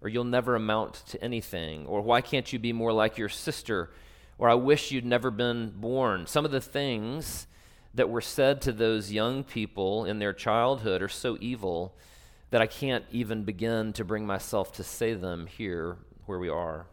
or 0.00 0.08
You'll 0.08 0.24
never 0.24 0.54
amount 0.54 1.02
to 1.08 1.22
anything, 1.22 1.86
or 1.86 2.00
Why 2.02 2.20
can't 2.20 2.52
you 2.52 2.58
be 2.58 2.72
more 2.72 2.92
like 2.92 3.18
your 3.18 3.28
sister 3.28 3.90
or 4.38 4.48
I 4.48 4.54
wish 4.54 4.90
you'd 4.90 5.04
never 5.04 5.30
been 5.30 5.70
born. 5.70 6.26
Some 6.26 6.44
of 6.44 6.50
the 6.50 6.60
things 6.60 7.46
that 7.94 8.10
were 8.10 8.20
said 8.20 8.60
to 8.62 8.72
those 8.72 9.12
young 9.12 9.44
people 9.44 10.04
in 10.04 10.18
their 10.18 10.32
childhood 10.32 11.02
are 11.02 11.08
so 11.08 11.38
evil 11.40 11.96
that 12.50 12.60
I 12.60 12.66
can't 12.66 13.04
even 13.10 13.44
begin 13.44 13.92
to 13.94 14.04
bring 14.04 14.26
myself 14.26 14.72
to 14.72 14.84
say 14.84 15.14
them 15.14 15.46
here 15.46 15.98
where 16.26 16.38
we 16.38 16.48
are. 16.48 16.86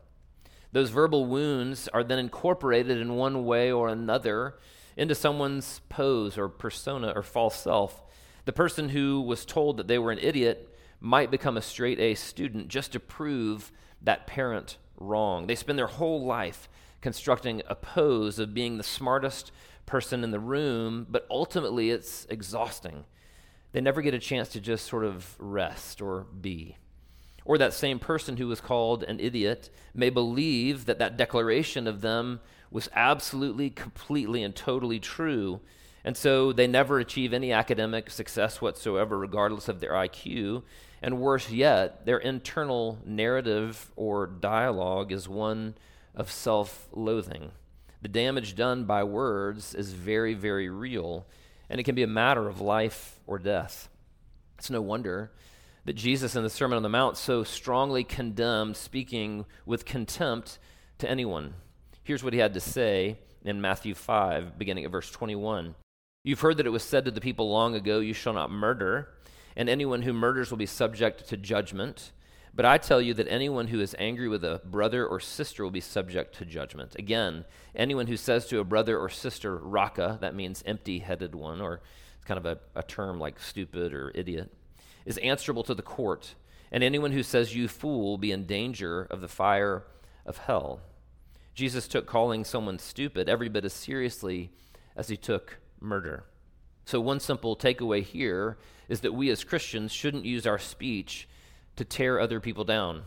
Those 0.72 0.90
verbal 0.90 1.26
wounds 1.26 1.88
are 1.90 2.04
then 2.04 2.20
incorporated 2.20 2.98
in 3.00 3.16
one 3.16 3.46
way 3.46 3.72
or 3.72 3.90
another 3.90 4.56
into 4.98 5.16
someone's 5.16 5.82
pose 5.90 6.38
or 6.38 6.48
persona 6.50 7.14
or 7.16 7.24
false 7.24 7.56
self. 7.60 8.04
The 8.46 8.54
person 8.54 8.90
who 8.90 9.22
was 9.22 9.46
told 9.46 9.78
that 9.78 9.88
they 9.88 10.00
were 10.00 10.12
an 10.12 10.20
idiot 10.20 10.76
might 11.00 11.32
become 11.32 11.58
a 11.58 11.62
straight 11.62 12.00
A 12.00 12.16
student 12.16 12.68
just 12.68 12.92
to 12.92 13.00
prove 13.00 13.72
that 14.02 14.28
parent 14.28 14.78
wrong. 14.98 15.48
They 15.48 15.56
spend 15.56 15.78
their 15.78 15.88
whole 15.88 16.26
life 16.26 16.70
constructing 17.02 17.62
a 17.68 17.76
pose 17.76 18.40
of 18.40 18.54
being 18.54 18.78
the 18.78 18.84
smartest 18.84 19.52
person 19.86 20.24
in 20.24 20.32
the 20.32 20.40
room, 20.40 21.08
but 21.10 21.26
ultimately 21.30 21.90
it's 21.90 22.26
exhausting. 22.30 23.06
They 23.72 23.82
never 23.82 24.02
get 24.02 24.14
a 24.14 24.20
chance 24.20 24.50
to 24.50 24.60
just 24.60 24.86
sort 24.86 25.04
of 25.04 25.36
rest 25.40 26.02
or 26.02 26.26
be. 26.40 26.78
Or 27.44 27.58
that 27.58 27.74
same 27.74 28.00
person 28.00 28.38
who 28.38 28.48
was 28.48 28.62
called 28.62 29.04
an 29.04 29.20
idiot 29.20 29.70
may 29.94 30.10
believe 30.10 30.86
that 30.86 31.00
that 31.00 31.18
declaration 31.18 31.88
of 31.88 32.02
them 32.02 32.40
was 32.72 32.90
absolutely, 32.96 33.70
completely, 33.70 34.42
and 34.44 34.56
totally 34.56 35.00
true. 35.00 35.60
And 36.04 36.18
so 36.18 36.52
they 36.52 36.66
never 36.66 36.98
achieve 36.98 37.34
any 37.34 37.52
academic 37.52 38.10
success 38.10 38.62
whatsoever, 38.62 39.20
regardless 39.20 39.68
of 39.68 39.80
their 39.80 39.92
IQ. 39.92 40.64
And 41.02 41.20
worse 41.20 41.52
yet, 41.52 42.06
their 42.06 42.18
internal 42.18 42.98
narrative 43.06 43.92
or 43.96 44.26
dialogue 44.26 45.12
is 45.12 45.28
one 45.28 45.76
of 46.16 46.32
self 46.32 46.88
loathing. 46.92 47.52
The 48.02 48.08
damage 48.08 48.56
done 48.56 48.86
by 48.86 49.04
words 49.04 49.76
is 49.76 49.94
very, 49.94 50.34
very 50.34 50.70
real, 50.70 51.28
and 51.70 51.80
it 51.80 51.84
can 51.84 51.96
be 51.96 52.04
a 52.04 52.08
matter 52.08 52.48
of 52.48 52.62
life 52.62 53.20
or 53.28 53.38
death. 53.38 53.90
It's 54.58 54.70
no 54.70 54.82
wonder 54.82 55.32
that 55.86 55.94
Jesus 55.94 56.36
in 56.36 56.44
the 56.44 56.50
Sermon 56.50 56.78
on 56.78 56.84
the 56.84 56.90
Mount 56.90 57.18
so 57.18 57.44
strongly 57.44 58.04
condemned 58.04 58.78
speaking 58.78 59.46
with 59.66 59.86
contempt 59.86 60.60
to 61.00 61.10
anyone. 61.10 61.56
Here's 62.04 62.24
what 62.24 62.34
he 62.34 62.40
had 62.40 62.56
to 62.56 62.60
say 62.60 63.20
in 63.44 63.62
Matthew 63.62 63.94
5, 63.94 64.58
beginning 64.58 64.86
at 64.86 64.92
verse 64.92 65.12
21. 65.12 65.76
You've 66.24 66.40
heard 66.40 66.58
that 66.58 66.66
it 66.66 66.72
was 66.72 66.84
said 66.84 67.06
to 67.06 67.12
the 67.12 67.22
people 67.22 67.50
long 67.50 67.76
ago, 67.76 68.00
You 68.00 68.14
shall 68.14 68.34
not 68.34 68.50
murder, 68.50 69.10
and 69.56 69.70
anyone 69.70 70.02
who 70.02 70.14
murders 70.14 70.50
will 70.50 70.58
be 70.58 70.66
subject 70.66 71.28
to 71.30 71.38
judgment. 71.38 72.12
But 72.56 72.66
I 72.66 72.80
tell 72.80 73.02
you 73.02 73.14
that 73.14 73.28
anyone 73.28 73.68
who 73.68 73.80
is 73.80 73.96
angry 74.00 74.28
with 74.28 74.44
a 74.44 74.62
brother 74.66 75.06
or 75.06 75.20
sister 75.20 75.64
will 75.64 75.72
be 75.72 75.80
subject 75.80 76.36
to 76.38 76.46
judgment. 76.46 76.96
Again, 76.98 77.46
anyone 77.76 78.08
who 78.08 78.18
says 78.18 78.48
to 78.48 78.60
a 78.60 78.64
brother 78.64 78.98
or 78.98 79.08
sister, 79.08 79.58
Raca, 79.58 80.18
that 80.22 80.36
means 80.36 80.64
empty 80.66 81.00
headed 81.00 81.36
one, 81.36 81.62
or 81.62 81.82
it's 82.16 82.26
kind 82.26 82.40
of 82.40 82.46
a, 82.48 82.58
a 82.76 82.84
term 82.84 83.20
like 83.20 83.40
stupid 83.40 83.94
or 83.94 84.12
idiot, 84.16 84.52
is 85.06 85.18
answerable 85.20 85.64
to 85.64 85.76
the 85.76 85.82
court. 85.84 86.34
And 86.72 86.84
anyone 86.84 87.12
who 87.12 87.24
says, 87.24 87.56
You 87.56 87.68
fool, 87.68 88.02
will 88.02 88.18
be 88.18 88.32
in 88.32 88.48
danger 88.48 89.04
of 89.04 89.22
the 89.22 89.28
fire 89.28 89.84
of 90.26 90.38
hell. 90.38 90.82
Jesus 91.54 91.88
took 91.88 92.06
calling 92.06 92.44
someone 92.44 92.80
stupid 92.80 93.28
every 93.28 93.50
bit 93.50 93.66
as 93.66 93.74
seriously 93.74 94.52
as 94.96 95.10
he 95.10 95.18
took 95.18 95.60
murder. 95.80 96.26
So, 96.86 97.00
one 97.00 97.20
simple 97.20 97.56
takeaway 97.56 98.04
here 98.04 98.58
is 98.90 99.02
that 99.02 99.14
we 99.14 99.30
as 99.30 99.44
Christians 99.44 99.92
shouldn't 99.92 100.26
use 100.26 100.48
our 100.48 100.60
speech 100.60 101.28
to 101.76 101.86
tear 101.86 102.20
other 102.20 102.40
people 102.40 102.64
down. 102.64 103.04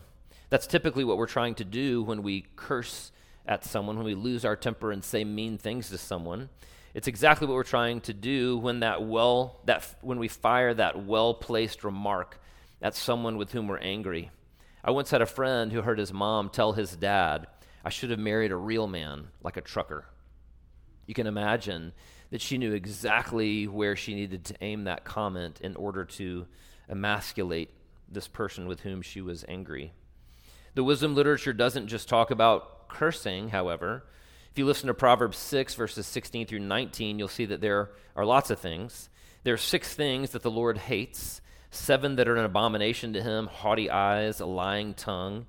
That's 0.49 0.67
typically 0.67 1.03
what 1.03 1.17
we're 1.17 1.27
trying 1.27 1.55
to 1.55 1.65
do 1.65 2.03
when 2.03 2.23
we 2.23 2.45
curse 2.55 3.11
at 3.45 3.63
someone, 3.63 3.97
when 3.97 4.05
we 4.05 4.15
lose 4.15 4.45
our 4.45 4.55
temper 4.55 4.91
and 4.91 5.03
say 5.03 5.23
mean 5.23 5.57
things 5.57 5.89
to 5.89 5.97
someone. 5.97 6.49
It's 6.93 7.07
exactly 7.07 7.45
what 7.47 7.55
we're 7.55 7.63
trying 7.63 8.01
to 8.01 8.13
do 8.13 8.57
when 8.57 8.79
that 8.79 9.03
well 9.03 9.59
that 9.65 9.85
when 10.01 10.17
we 10.17 10.27
fire 10.27 10.73
that 10.73 11.05
well-placed 11.05 11.83
remark 11.83 12.39
at 12.81 12.95
someone 12.95 13.37
with 13.37 13.51
whom 13.51 13.67
we're 13.67 13.79
angry. 13.79 14.31
I 14.83 14.91
once 14.91 15.11
had 15.11 15.21
a 15.21 15.25
friend 15.25 15.71
who 15.71 15.81
heard 15.81 15.99
his 15.99 16.13
mom 16.13 16.49
tell 16.49 16.73
his 16.73 16.95
dad, 16.95 17.47
"I 17.85 17.89
should 17.89 18.09
have 18.09 18.19
married 18.19 18.51
a 18.51 18.57
real 18.57 18.87
man 18.87 19.29
like 19.41 19.55
a 19.55 19.61
trucker." 19.61 20.07
You 21.05 21.13
can 21.13 21.27
imagine 21.27 21.93
that 22.31 22.41
she 22.41 22.57
knew 22.57 22.73
exactly 22.73 23.67
where 23.67 23.95
she 23.95 24.15
needed 24.15 24.43
to 24.45 24.55
aim 24.59 24.83
that 24.83 25.05
comment 25.05 25.61
in 25.61 25.75
order 25.77 26.03
to 26.03 26.47
emasculate 26.89 27.69
this 28.09 28.27
person 28.27 28.67
with 28.67 28.81
whom 28.81 29.01
she 29.01 29.21
was 29.21 29.45
angry. 29.47 29.93
The 30.73 30.83
wisdom 30.83 31.15
literature 31.15 31.53
doesn't 31.53 31.87
just 31.87 32.09
talk 32.09 32.31
about 32.31 32.89
cursing, 32.89 33.49
however. 33.49 34.03
If 34.51 34.59
you 34.59 34.65
listen 34.65 34.87
to 34.87 34.93
Proverbs 34.93 35.37
6, 35.37 35.75
verses 35.75 36.05
16 36.07 36.47
through 36.47 36.59
19, 36.59 37.19
you'll 37.19 37.27
see 37.27 37.45
that 37.45 37.61
there 37.61 37.91
are 38.15 38.25
lots 38.25 38.49
of 38.49 38.59
things. 38.59 39.09
There 39.43 39.53
are 39.53 39.57
six 39.57 39.93
things 39.93 40.31
that 40.31 40.41
the 40.41 40.51
Lord 40.51 40.77
hates, 40.77 41.41
seven 41.71 42.15
that 42.15 42.27
are 42.27 42.35
an 42.35 42.45
abomination 42.45 43.13
to 43.13 43.21
him 43.21 43.47
haughty 43.47 43.89
eyes, 43.89 44.39
a 44.39 44.45
lying 44.45 44.93
tongue, 44.93 45.45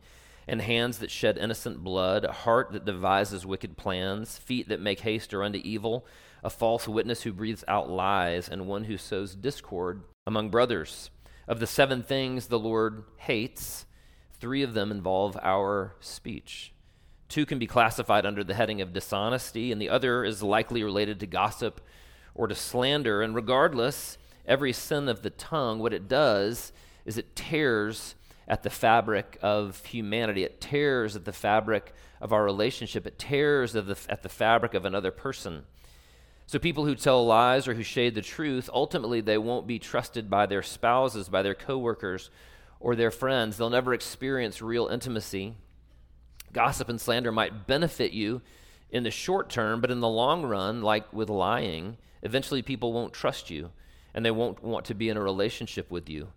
and 0.48 0.62
hands 0.62 0.98
that 0.98 1.10
shed 1.10 1.38
innocent 1.38 1.82
blood, 1.82 2.24
a 2.24 2.32
heart 2.32 2.72
that 2.72 2.84
devises 2.84 3.44
wicked 3.44 3.76
plans, 3.76 4.38
feet 4.38 4.68
that 4.68 4.80
make 4.80 5.00
haste 5.00 5.34
or 5.34 5.42
unto 5.42 5.60
evil 5.64 6.06
a 6.46 6.50
false 6.50 6.86
witness 6.86 7.22
who 7.22 7.32
breathes 7.32 7.64
out 7.66 7.90
lies, 7.90 8.48
and 8.48 8.68
one 8.68 8.84
who 8.84 8.96
sows 8.96 9.34
discord 9.34 10.04
among 10.26 10.48
brothers. 10.48 11.10
Of 11.48 11.58
the 11.58 11.66
seven 11.66 12.04
things 12.04 12.46
the 12.46 12.58
Lord 12.58 13.02
hates, 13.16 13.84
three 14.38 14.62
of 14.62 14.72
them 14.72 14.92
involve 14.92 15.36
our 15.42 15.96
speech. 15.98 16.72
Two 17.28 17.46
can 17.46 17.58
be 17.58 17.66
classified 17.66 18.24
under 18.24 18.44
the 18.44 18.54
heading 18.54 18.80
of 18.80 18.92
dishonesty, 18.92 19.72
and 19.72 19.82
the 19.82 19.88
other 19.88 20.24
is 20.24 20.42
likely 20.42 20.84
related 20.84 21.18
to 21.20 21.26
gossip 21.26 21.80
or 22.32 22.46
to 22.46 22.54
slander. 22.54 23.22
And 23.22 23.34
regardless, 23.34 24.16
every 24.46 24.72
sin 24.72 25.08
of 25.08 25.22
the 25.22 25.30
tongue, 25.30 25.80
what 25.80 25.92
it 25.92 26.06
does 26.06 26.72
is 27.04 27.18
it 27.18 27.34
tears 27.34 28.14
at 28.48 28.62
the 28.62 28.70
fabric 28.70 29.38
of 29.42 29.84
humanity. 29.86 30.44
It 30.44 30.60
tears 30.60 31.16
at 31.16 31.24
the 31.24 31.32
fabric 31.32 31.92
of 32.20 32.32
our 32.32 32.44
relationship. 32.44 33.06
It 33.06 33.18
tears 33.18 33.74
at 33.74 33.86
the, 33.86 33.98
at 34.08 34.22
the 34.22 34.28
fabric 34.28 34.74
of 34.74 34.84
another 34.84 35.10
person. 35.10 35.64
So, 36.48 36.60
people 36.60 36.84
who 36.84 36.94
tell 36.94 37.26
lies 37.26 37.66
or 37.66 37.74
who 37.74 37.82
shade 37.82 38.14
the 38.14 38.22
truth, 38.22 38.70
ultimately 38.72 39.20
they 39.20 39.38
won't 39.38 39.66
be 39.66 39.80
trusted 39.80 40.30
by 40.30 40.46
their 40.46 40.62
spouses, 40.62 41.28
by 41.28 41.42
their 41.42 41.56
coworkers, 41.56 42.30
or 42.78 42.94
their 42.94 43.10
friends. 43.10 43.56
They'll 43.56 43.68
never 43.68 43.92
experience 43.92 44.62
real 44.62 44.86
intimacy. 44.86 45.54
Gossip 46.52 46.88
and 46.88 47.00
slander 47.00 47.32
might 47.32 47.66
benefit 47.66 48.12
you 48.12 48.42
in 48.90 49.02
the 49.02 49.10
short 49.10 49.50
term, 49.50 49.80
but 49.80 49.90
in 49.90 49.98
the 49.98 50.08
long 50.08 50.44
run, 50.44 50.82
like 50.82 51.12
with 51.12 51.28
lying, 51.28 51.96
eventually 52.22 52.62
people 52.62 52.92
won't 52.92 53.12
trust 53.12 53.50
you 53.50 53.70
and 54.14 54.24
they 54.24 54.30
won't 54.30 54.62
want 54.62 54.86
to 54.86 54.94
be 54.94 55.08
in 55.08 55.16
a 55.16 55.22
relationship 55.22 55.90
with 55.90 56.08
you. 56.08 56.28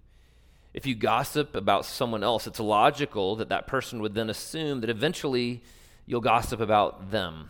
If 0.73 0.85
you 0.85 0.95
gossip 0.95 1.55
about 1.55 1.85
someone 1.85 2.23
else, 2.23 2.45
it's 2.45 2.59
logical 2.59 3.35
that 3.37 3.49
that 3.49 3.67
person 3.67 4.01
would 4.01 4.13
then 4.13 4.29
assume 4.29 4.81
that 4.81 4.89
eventually 4.89 5.63
you'll 6.05 6.21
gossip 6.21 6.59
about 6.59 7.11
them. 7.11 7.49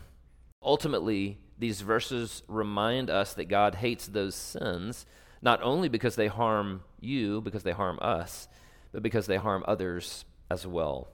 Ultimately, 0.63 1.37
these 1.57 1.81
verses 1.81 2.43
remind 2.47 3.09
us 3.09 3.33
that 3.33 3.45
God 3.45 3.75
hates 3.75 4.07
those 4.07 4.35
sins, 4.35 5.05
not 5.41 5.61
only 5.61 5.89
because 5.89 6.15
they 6.15 6.27
harm 6.27 6.81
you, 6.99 7.41
because 7.41 7.63
they 7.63 7.71
harm 7.71 7.99
us, 8.01 8.47
but 8.91 9.03
because 9.03 9.27
they 9.27 9.37
harm 9.37 9.63
others 9.67 10.23
as 10.49 10.65
well. 10.65 11.09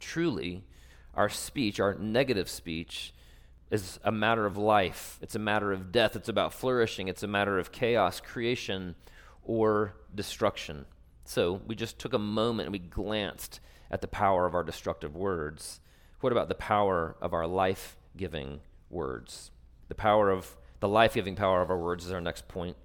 Truly, 0.00 0.64
our 1.14 1.28
speech, 1.30 1.80
our 1.80 1.94
negative 1.94 2.48
speech, 2.48 3.14
is 3.70 3.98
a 4.04 4.12
matter 4.12 4.46
of 4.46 4.56
life. 4.56 5.18
It's 5.20 5.34
a 5.34 5.38
matter 5.40 5.72
of 5.72 5.92
death. 5.92 6.14
It's 6.16 6.28
about 6.28 6.54
flourishing. 6.54 7.08
It's 7.08 7.22
a 7.22 7.26
matter 7.26 7.58
of 7.58 7.72
chaos, 7.72 8.20
creation, 8.20 8.94
or 9.42 9.94
destruction. 10.14 10.86
So 11.28 11.60
we 11.66 11.74
just 11.74 11.98
took 11.98 12.14
a 12.14 12.18
moment 12.18 12.68
and 12.68 12.72
we 12.72 12.78
glanced 12.78 13.60
at 13.90 14.00
the 14.00 14.08
power 14.08 14.46
of 14.46 14.54
our 14.54 14.64
destructive 14.64 15.14
words. 15.14 15.80
What 16.20 16.32
about 16.32 16.48
the 16.48 16.54
power 16.54 17.16
of 17.20 17.34
our 17.34 17.46
life 17.46 17.98
giving 18.16 18.60
words? 18.88 19.50
The 19.88 19.94
power 19.94 20.30
of 20.30 20.56
the 20.80 20.88
life 20.88 21.12
giving 21.12 21.36
power 21.36 21.60
of 21.60 21.68
our 21.68 21.76
words 21.76 22.06
is 22.06 22.12
our 22.12 22.20
next 22.22 22.48
point. 22.48 22.78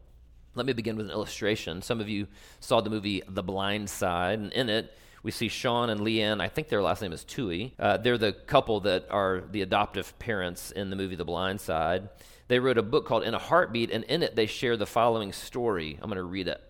Let 0.55 0.65
me 0.65 0.73
begin 0.73 0.97
with 0.97 1.05
an 1.05 1.11
illustration. 1.13 1.81
Some 1.81 2.01
of 2.01 2.09
you 2.09 2.27
saw 2.59 2.81
the 2.81 2.89
movie 2.89 3.23
The 3.29 3.41
Blind 3.41 3.89
Side, 3.89 4.39
and 4.39 4.51
in 4.51 4.67
it, 4.67 4.93
we 5.23 5.31
see 5.31 5.47
Sean 5.47 5.89
and 5.89 6.01
Leigh 6.01 6.21
Anne. 6.21 6.41
I 6.41 6.49
think 6.49 6.67
their 6.67 6.81
last 6.81 7.01
name 7.01 7.13
is 7.13 7.23
Tuohy. 7.23 7.71
Uh, 7.79 7.95
they're 7.95 8.17
the 8.17 8.33
couple 8.33 8.81
that 8.81 9.07
are 9.09 9.45
the 9.51 9.61
adoptive 9.61 10.19
parents 10.19 10.69
in 10.71 10.89
the 10.89 10.97
movie 10.97 11.15
The 11.15 11.23
Blind 11.23 11.61
Side. 11.61 12.09
They 12.49 12.59
wrote 12.59 12.77
a 12.77 12.83
book 12.83 13.05
called 13.05 13.23
In 13.23 13.33
a 13.33 13.39
Heartbeat, 13.39 13.89
and 13.89 14.03
in 14.03 14.21
it, 14.21 14.35
they 14.35 14.47
share 14.47 14.75
the 14.75 14.85
following 14.85 15.31
story. 15.31 15.97
I'm 16.01 16.09
going 16.09 16.17
to 16.17 16.23
read 16.23 16.49
it. 16.49 16.61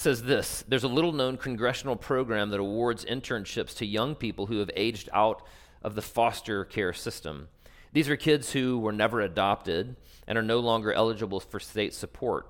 Says 0.00 0.22
this 0.22 0.64
There's 0.66 0.82
a 0.82 0.88
little 0.88 1.12
known 1.12 1.36
congressional 1.36 1.94
program 1.94 2.48
that 2.48 2.58
awards 2.58 3.04
internships 3.04 3.76
to 3.76 3.84
young 3.84 4.14
people 4.14 4.46
who 4.46 4.60
have 4.60 4.70
aged 4.74 5.10
out 5.12 5.46
of 5.82 5.94
the 5.94 6.00
foster 6.00 6.64
care 6.64 6.94
system. 6.94 7.48
These 7.92 8.08
are 8.08 8.16
kids 8.16 8.52
who 8.52 8.78
were 8.78 8.92
never 8.92 9.20
adopted 9.20 9.96
and 10.26 10.38
are 10.38 10.42
no 10.42 10.58
longer 10.58 10.90
eligible 10.90 11.38
for 11.38 11.60
state 11.60 11.92
support. 11.92 12.46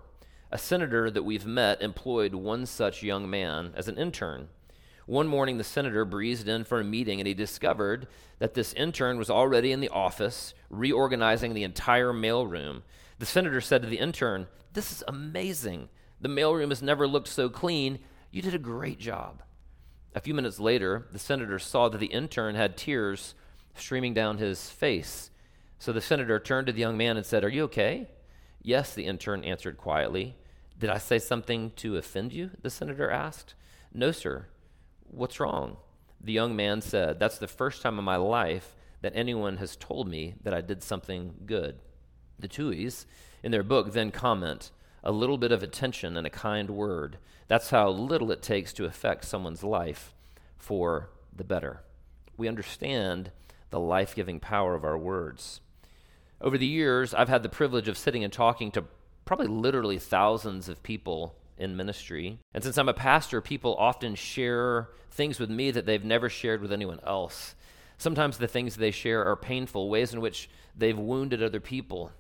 A 0.52 0.59
senator 0.59 1.11
that 1.11 1.25
we've 1.25 1.45
met 1.45 1.83
employed 1.83 2.37
one 2.37 2.66
such 2.66 3.02
young 3.02 3.28
man 3.28 3.73
as 3.75 3.88
an 3.88 3.99
intern. 3.99 4.47
One 5.07 5.26
morning, 5.26 5.59
the 5.59 5.64
senator 5.64 6.04
breezed 6.04 6.47
in 6.47 6.62
for 6.62 6.78
a 6.78 6.85
meeting 6.85 7.19
and 7.19 7.26
he 7.26 7.35
discovered 7.35 8.07
that 8.38 8.54
this 8.54 8.73
intern 8.75 9.19
was 9.19 9.28
already 9.28 9.73
in 9.73 9.80
the 9.80 9.88
office 9.88 10.54
reorganizing 10.71 11.54
the 11.54 11.64
entire 11.64 12.12
mailroom. 12.12 12.83
The 13.19 13.26
senator 13.26 13.61
said 13.61 13.83
to 13.83 13.88
the 13.88 13.99
intern, 13.99 14.47
This 14.73 14.92
is 14.92 15.02
amazing. 15.09 15.88
The 16.20 16.28
mailroom 16.28 16.68
has 16.68 16.82
never 16.82 17.06
looked 17.06 17.28
so 17.28 17.48
clean. 17.48 17.98
You 18.30 18.42
did 18.42 18.54
a 18.54 18.58
great 18.58 18.98
job. 18.98 19.42
A 20.14 20.20
few 20.20 20.34
minutes 20.34 20.58
later, 20.58 21.06
the 21.12 21.18
senator 21.18 21.58
saw 21.58 21.88
that 21.88 21.98
the 21.98 22.06
intern 22.06 22.54
had 22.56 22.76
tears 22.76 23.34
streaming 23.74 24.12
down 24.12 24.38
his 24.38 24.68
face. 24.68 25.30
So 25.78 25.92
the 25.92 26.00
senator 26.00 26.38
turned 26.38 26.66
to 26.66 26.72
the 26.72 26.80
young 26.80 26.96
man 26.96 27.16
and 27.16 27.24
said, 27.24 27.44
Are 27.44 27.48
you 27.48 27.64
okay? 27.64 28.08
Yes, 28.62 28.92
the 28.94 29.06
intern 29.06 29.44
answered 29.44 29.78
quietly. 29.78 30.36
Did 30.78 30.90
I 30.90 30.98
say 30.98 31.18
something 31.18 31.72
to 31.76 31.96
offend 31.96 32.32
you? 32.32 32.50
The 32.60 32.70
senator 32.70 33.10
asked. 33.10 33.54
No, 33.92 34.12
sir. 34.12 34.46
What's 35.04 35.40
wrong? 35.40 35.76
The 36.20 36.32
young 36.32 36.54
man 36.54 36.82
said, 36.82 37.18
That's 37.18 37.38
the 37.38 37.48
first 37.48 37.82
time 37.82 37.98
in 37.98 38.04
my 38.04 38.16
life 38.16 38.76
that 39.00 39.12
anyone 39.14 39.56
has 39.56 39.76
told 39.76 40.08
me 40.08 40.34
that 40.42 40.52
I 40.52 40.60
did 40.60 40.82
something 40.82 41.34
good. 41.46 41.78
The 42.38 42.48
Tuohys, 42.48 43.06
in 43.42 43.52
their 43.52 43.62
book, 43.62 43.92
then 43.92 44.10
comment 44.10 44.70
a 45.02 45.12
little 45.12 45.38
bit 45.38 45.52
of 45.52 45.62
attention 45.62 46.16
and 46.16 46.26
a 46.26 46.30
kind 46.30 46.71
word. 46.71 47.19
That's 47.49 47.71
how 47.71 47.88
little 47.88 48.30
it 48.30 48.42
takes 48.42 48.73
to 48.75 48.85
affect 48.85 49.25
someone's 49.25 49.64
life 49.64 50.14
for 50.59 51.11
the 51.35 51.45
better. 51.45 51.83
We 52.37 52.49
understand 52.49 53.33
the 53.71 53.80
life 53.80 54.14
giving 54.14 54.40
power 54.40 54.75
of 54.75 54.85
our 54.85 54.99
words. 54.99 55.61
Over 56.40 56.59
the 56.59 56.66
years, 56.66 57.12
I've 57.12 57.28
had 57.28 57.42
the 57.42 57.49
privilege 57.49 57.88
of 57.88 57.99
sitting 57.99 58.25
and 58.25 58.33
talking 58.33 58.71
to 58.73 58.85
probably 59.25 59.47
literally 59.47 59.99
thousands 59.99 60.69
of 60.69 60.83
people 60.83 61.37
in 61.59 61.76
ministry. 61.76 62.38
And 62.54 62.64
since 62.64 62.78
I'm 62.78 62.88
a 62.88 62.95
pastor, 62.95 63.40
people 63.40 63.76
often 63.78 64.14
share 64.14 64.88
things 65.11 65.38
with 65.38 65.50
me 65.50 65.71
that 65.71 65.87
they've 65.87 66.04
never 66.04 66.28
shared 66.28 66.62
with 66.62 66.73
anyone 66.73 67.00
else. 67.07 67.54
Sometimes 67.99 68.38
the 68.38 68.49
things 68.49 68.76
they 68.76 68.90
share 68.90 69.25
are 69.26 69.37
painful, 69.37 69.90
ways 69.90 70.14
in 70.14 70.23
which 70.23 70.49
they've 70.75 70.99
wounded 70.99 71.42
other 71.42 71.61
people, 71.61 72.12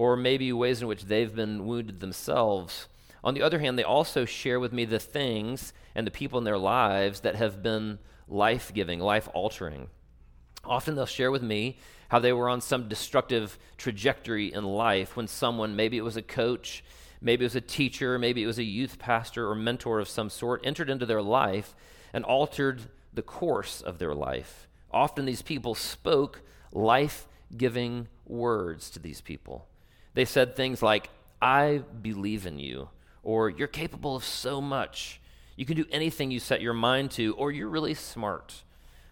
or 0.00 0.16
maybe 0.16 0.50
ways 0.50 0.80
in 0.80 0.88
which 0.88 1.04
they've 1.04 1.34
been 1.34 1.66
wounded 1.66 2.00
themselves. 2.00 2.88
On 3.22 3.34
the 3.34 3.42
other 3.42 3.58
hand, 3.58 3.78
they 3.78 3.84
also 3.84 4.24
share 4.24 4.58
with 4.58 4.72
me 4.72 4.86
the 4.86 4.98
things 4.98 5.74
and 5.94 6.06
the 6.06 6.10
people 6.10 6.38
in 6.38 6.44
their 6.44 6.56
lives 6.56 7.20
that 7.20 7.34
have 7.34 7.62
been 7.62 7.98
life 8.26 8.72
giving, 8.72 8.98
life 8.98 9.28
altering. 9.34 9.88
Often 10.64 10.94
they'll 10.94 11.04
share 11.04 11.30
with 11.30 11.42
me 11.42 11.76
how 12.08 12.18
they 12.18 12.32
were 12.32 12.48
on 12.48 12.62
some 12.62 12.88
destructive 12.88 13.58
trajectory 13.76 14.50
in 14.50 14.64
life 14.64 15.16
when 15.18 15.28
someone, 15.28 15.76
maybe 15.76 15.98
it 15.98 16.04
was 16.04 16.16
a 16.16 16.22
coach, 16.22 16.82
maybe 17.20 17.44
it 17.44 17.52
was 17.52 17.56
a 17.56 17.60
teacher, 17.60 18.18
maybe 18.18 18.42
it 18.42 18.46
was 18.46 18.58
a 18.58 18.64
youth 18.64 18.98
pastor 18.98 19.50
or 19.50 19.54
mentor 19.54 20.00
of 20.00 20.08
some 20.08 20.30
sort, 20.30 20.64
entered 20.64 20.88
into 20.88 21.04
their 21.04 21.20
life 21.20 21.74
and 22.14 22.24
altered 22.24 22.80
the 23.12 23.20
course 23.20 23.82
of 23.82 23.98
their 23.98 24.14
life. 24.14 24.66
Often 24.90 25.26
these 25.26 25.42
people 25.42 25.74
spoke 25.74 26.40
life 26.72 27.28
giving 27.54 28.08
words 28.24 28.88
to 28.92 28.98
these 28.98 29.20
people. 29.20 29.66
They 30.14 30.24
said 30.24 30.56
things 30.56 30.82
like, 30.82 31.10
I 31.40 31.82
believe 32.02 32.46
in 32.46 32.58
you, 32.58 32.88
or 33.22 33.48
you're 33.48 33.68
capable 33.68 34.16
of 34.16 34.24
so 34.24 34.60
much. 34.60 35.20
You 35.56 35.64
can 35.64 35.76
do 35.76 35.86
anything 35.90 36.30
you 36.30 36.40
set 36.40 36.60
your 36.60 36.74
mind 36.74 37.10
to, 37.12 37.34
or 37.34 37.52
you're 37.52 37.68
really 37.68 37.94
smart. 37.94 38.62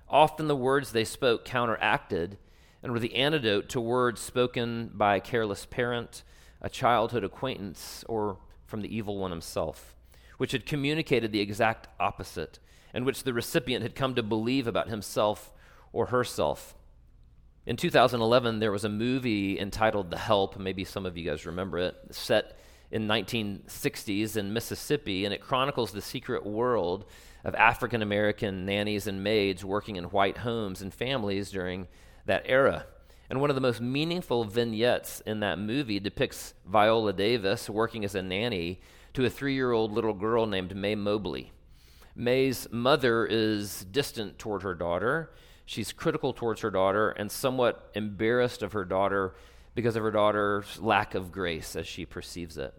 Often 0.08 0.48
the 0.48 0.56
words 0.56 0.92
they 0.92 1.04
spoke 1.04 1.44
counteracted 1.44 2.38
and 2.82 2.92
were 2.92 2.98
the 2.98 3.14
antidote 3.16 3.68
to 3.70 3.80
words 3.80 4.20
spoken 4.20 4.90
by 4.94 5.16
a 5.16 5.20
careless 5.20 5.66
parent, 5.66 6.22
a 6.62 6.68
childhood 6.68 7.24
acquaintance, 7.24 8.04
or 8.08 8.38
from 8.66 8.80
the 8.82 8.94
evil 8.94 9.18
one 9.18 9.30
himself, 9.30 9.94
which 10.36 10.52
had 10.52 10.66
communicated 10.66 11.32
the 11.32 11.40
exact 11.40 11.88
opposite, 11.98 12.58
and 12.94 13.04
which 13.04 13.24
the 13.24 13.32
recipient 13.32 13.82
had 13.82 13.94
come 13.94 14.14
to 14.14 14.22
believe 14.22 14.66
about 14.66 14.88
himself 14.88 15.52
or 15.92 16.06
herself. 16.06 16.74
In 17.66 17.76
2011, 17.76 18.60
there 18.60 18.72
was 18.72 18.84
a 18.84 18.88
movie 18.88 19.58
entitled 19.58 20.10
The 20.10 20.18
Help. 20.18 20.58
Maybe 20.58 20.84
some 20.84 21.04
of 21.04 21.16
you 21.16 21.28
guys 21.28 21.44
remember 21.44 21.78
it, 21.78 21.96
set 22.10 22.56
in 22.90 23.06
1960s 23.06 24.36
in 24.36 24.52
Mississippi, 24.52 25.24
and 25.24 25.34
it 25.34 25.42
chronicles 25.42 25.92
the 25.92 26.00
secret 26.00 26.46
world 26.46 27.04
of 27.44 27.54
African 27.54 28.02
American 28.02 28.64
nannies 28.64 29.06
and 29.06 29.22
maids 29.22 29.64
working 29.64 29.96
in 29.96 30.04
white 30.04 30.38
homes 30.38 30.82
and 30.82 30.92
families 30.92 31.50
during 31.50 31.88
that 32.26 32.44
era. 32.46 32.86
And 33.30 33.40
one 33.40 33.50
of 33.50 33.56
the 33.56 33.60
most 33.60 33.80
meaningful 33.80 34.44
vignettes 34.44 35.20
in 35.26 35.40
that 35.40 35.58
movie 35.58 36.00
depicts 36.00 36.54
Viola 36.66 37.12
Davis 37.12 37.68
working 37.68 38.04
as 38.04 38.14
a 38.14 38.22
nanny 38.22 38.80
to 39.12 39.24
a 39.24 39.30
three 39.30 39.54
year 39.54 39.72
old 39.72 39.92
little 39.92 40.14
girl 40.14 40.46
named 40.46 40.74
Mae 40.74 40.94
Mobley. 40.94 41.52
Mae's 42.16 42.66
mother 42.72 43.26
is 43.26 43.84
distant 43.84 44.38
toward 44.38 44.62
her 44.62 44.74
daughter. 44.74 45.30
She's 45.68 45.92
critical 45.92 46.32
towards 46.32 46.62
her 46.62 46.70
daughter 46.70 47.10
and 47.10 47.30
somewhat 47.30 47.90
embarrassed 47.94 48.62
of 48.62 48.72
her 48.72 48.86
daughter 48.86 49.34
because 49.74 49.96
of 49.96 50.02
her 50.02 50.10
daughter's 50.10 50.80
lack 50.80 51.14
of 51.14 51.30
grace 51.30 51.76
as 51.76 51.86
she 51.86 52.06
perceives 52.06 52.56
it. 52.56 52.72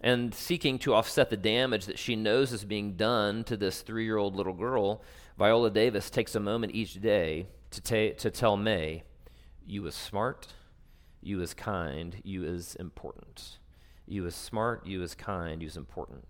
And 0.00 0.34
seeking 0.34 0.80
to 0.80 0.92
offset 0.92 1.30
the 1.30 1.36
damage 1.36 1.86
that 1.86 2.00
she 2.00 2.16
knows 2.16 2.52
is 2.52 2.64
being 2.64 2.96
done 2.96 3.44
to 3.44 3.56
this 3.56 3.82
three 3.82 4.02
year 4.02 4.16
old 4.16 4.34
little 4.34 4.54
girl, 4.54 5.02
Viola 5.38 5.70
Davis 5.70 6.10
takes 6.10 6.34
a 6.34 6.40
moment 6.40 6.74
each 6.74 7.00
day 7.00 7.46
to, 7.70 7.80
ta- 7.80 8.18
to 8.18 8.28
tell 8.28 8.56
Mae, 8.56 9.04
You 9.64 9.86
is 9.86 9.94
smart, 9.94 10.48
you 11.22 11.40
is 11.40 11.54
kind, 11.54 12.16
you 12.24 12.42
is 12.42 12.74
important. 12.74 13.58
You 14.08 14.26
is 14.26 14.34
smart, 14.34 14.84
you 14.84 15.00
is 15.04 15.14
kind, 15.14 15.62
you 15.62 15.68
is 15.68 15.76
important. 15.76 16.26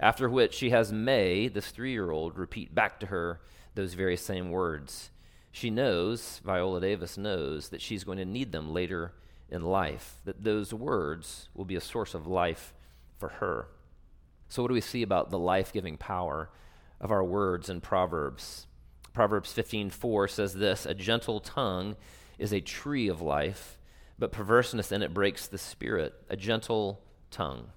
After 0.00 0.28
which 0.28 0.54
she 0.54 0.70
has 0.70 0.92
Mae, 0.92 1.46
this 1.46 1.68
three 1.68 1.92
year 1.92 2.10
old, 2.10 2.36
repeat 2.36 2.74
back 2.74 2.98
to 2.98 3.06
her 3.06 3.38
those 3.74 3.94
very 3.94 4.16
same 4.16 4.50
words. 4.50 5.10
She 5.52 5.70
knows, 5.70 6.40
Viola 6.44 6.80
Davis 6.80 7.16
knows, 7.16 7.68
that 7.68 7.80
she's 7.80 8.04
going 8.04 8.18
to 8.18 8.24
need 8.24 8.52
them 8.52 8.72
later 8.72 9.12
in 9.48 9.62
life, 9.62 10.20
that 10.24 10.42
those 10.42 10.74
words 10.74 11.48
will 11.54 11.64
be 11.64 11.76
a 11.76 11.80
source 11.80 12.14
of 12.14 12.26
life 12.26 12.74
for 13.18 13.28
her. 13.28 13.68
So, 14.48 14.62
what 14.62 14.68
do 14.68 14.74
we 14.74 14.80
see 14.80 15.02
about 15.02 15.30
the 15.30 15.38
life 15.38 15.72
giving 15.72 15.96
power 15.96 16.50
of 17.00 17.10
our 17.10 17.24
words 17.24 17.68
in 17.68 17.80
Proverbs? 17.80 18.66
Proverbs 19.12 19.52
15:4 19.52 20.26
says 20.28 20.54
this, 20.54 20.86
"A 20.86 20.94
gentle 20.94 21.40
tongue 21.40 21.96
is 22.38 22.52
a 22.52 22.60
tree 22.60 23.08
of 23.08 23.20
life, 23.20 23.78
but 24.18 24.32
perverseness 24.32 24.90
in 24.90 25.02
it 25.02 25.14
breaks 25.14 25.46
the 25.46 25.58
spirit." 25.58 26.14
A 26.28 26.36
gentle 26.36 27.04
tongue. 27.30 27.70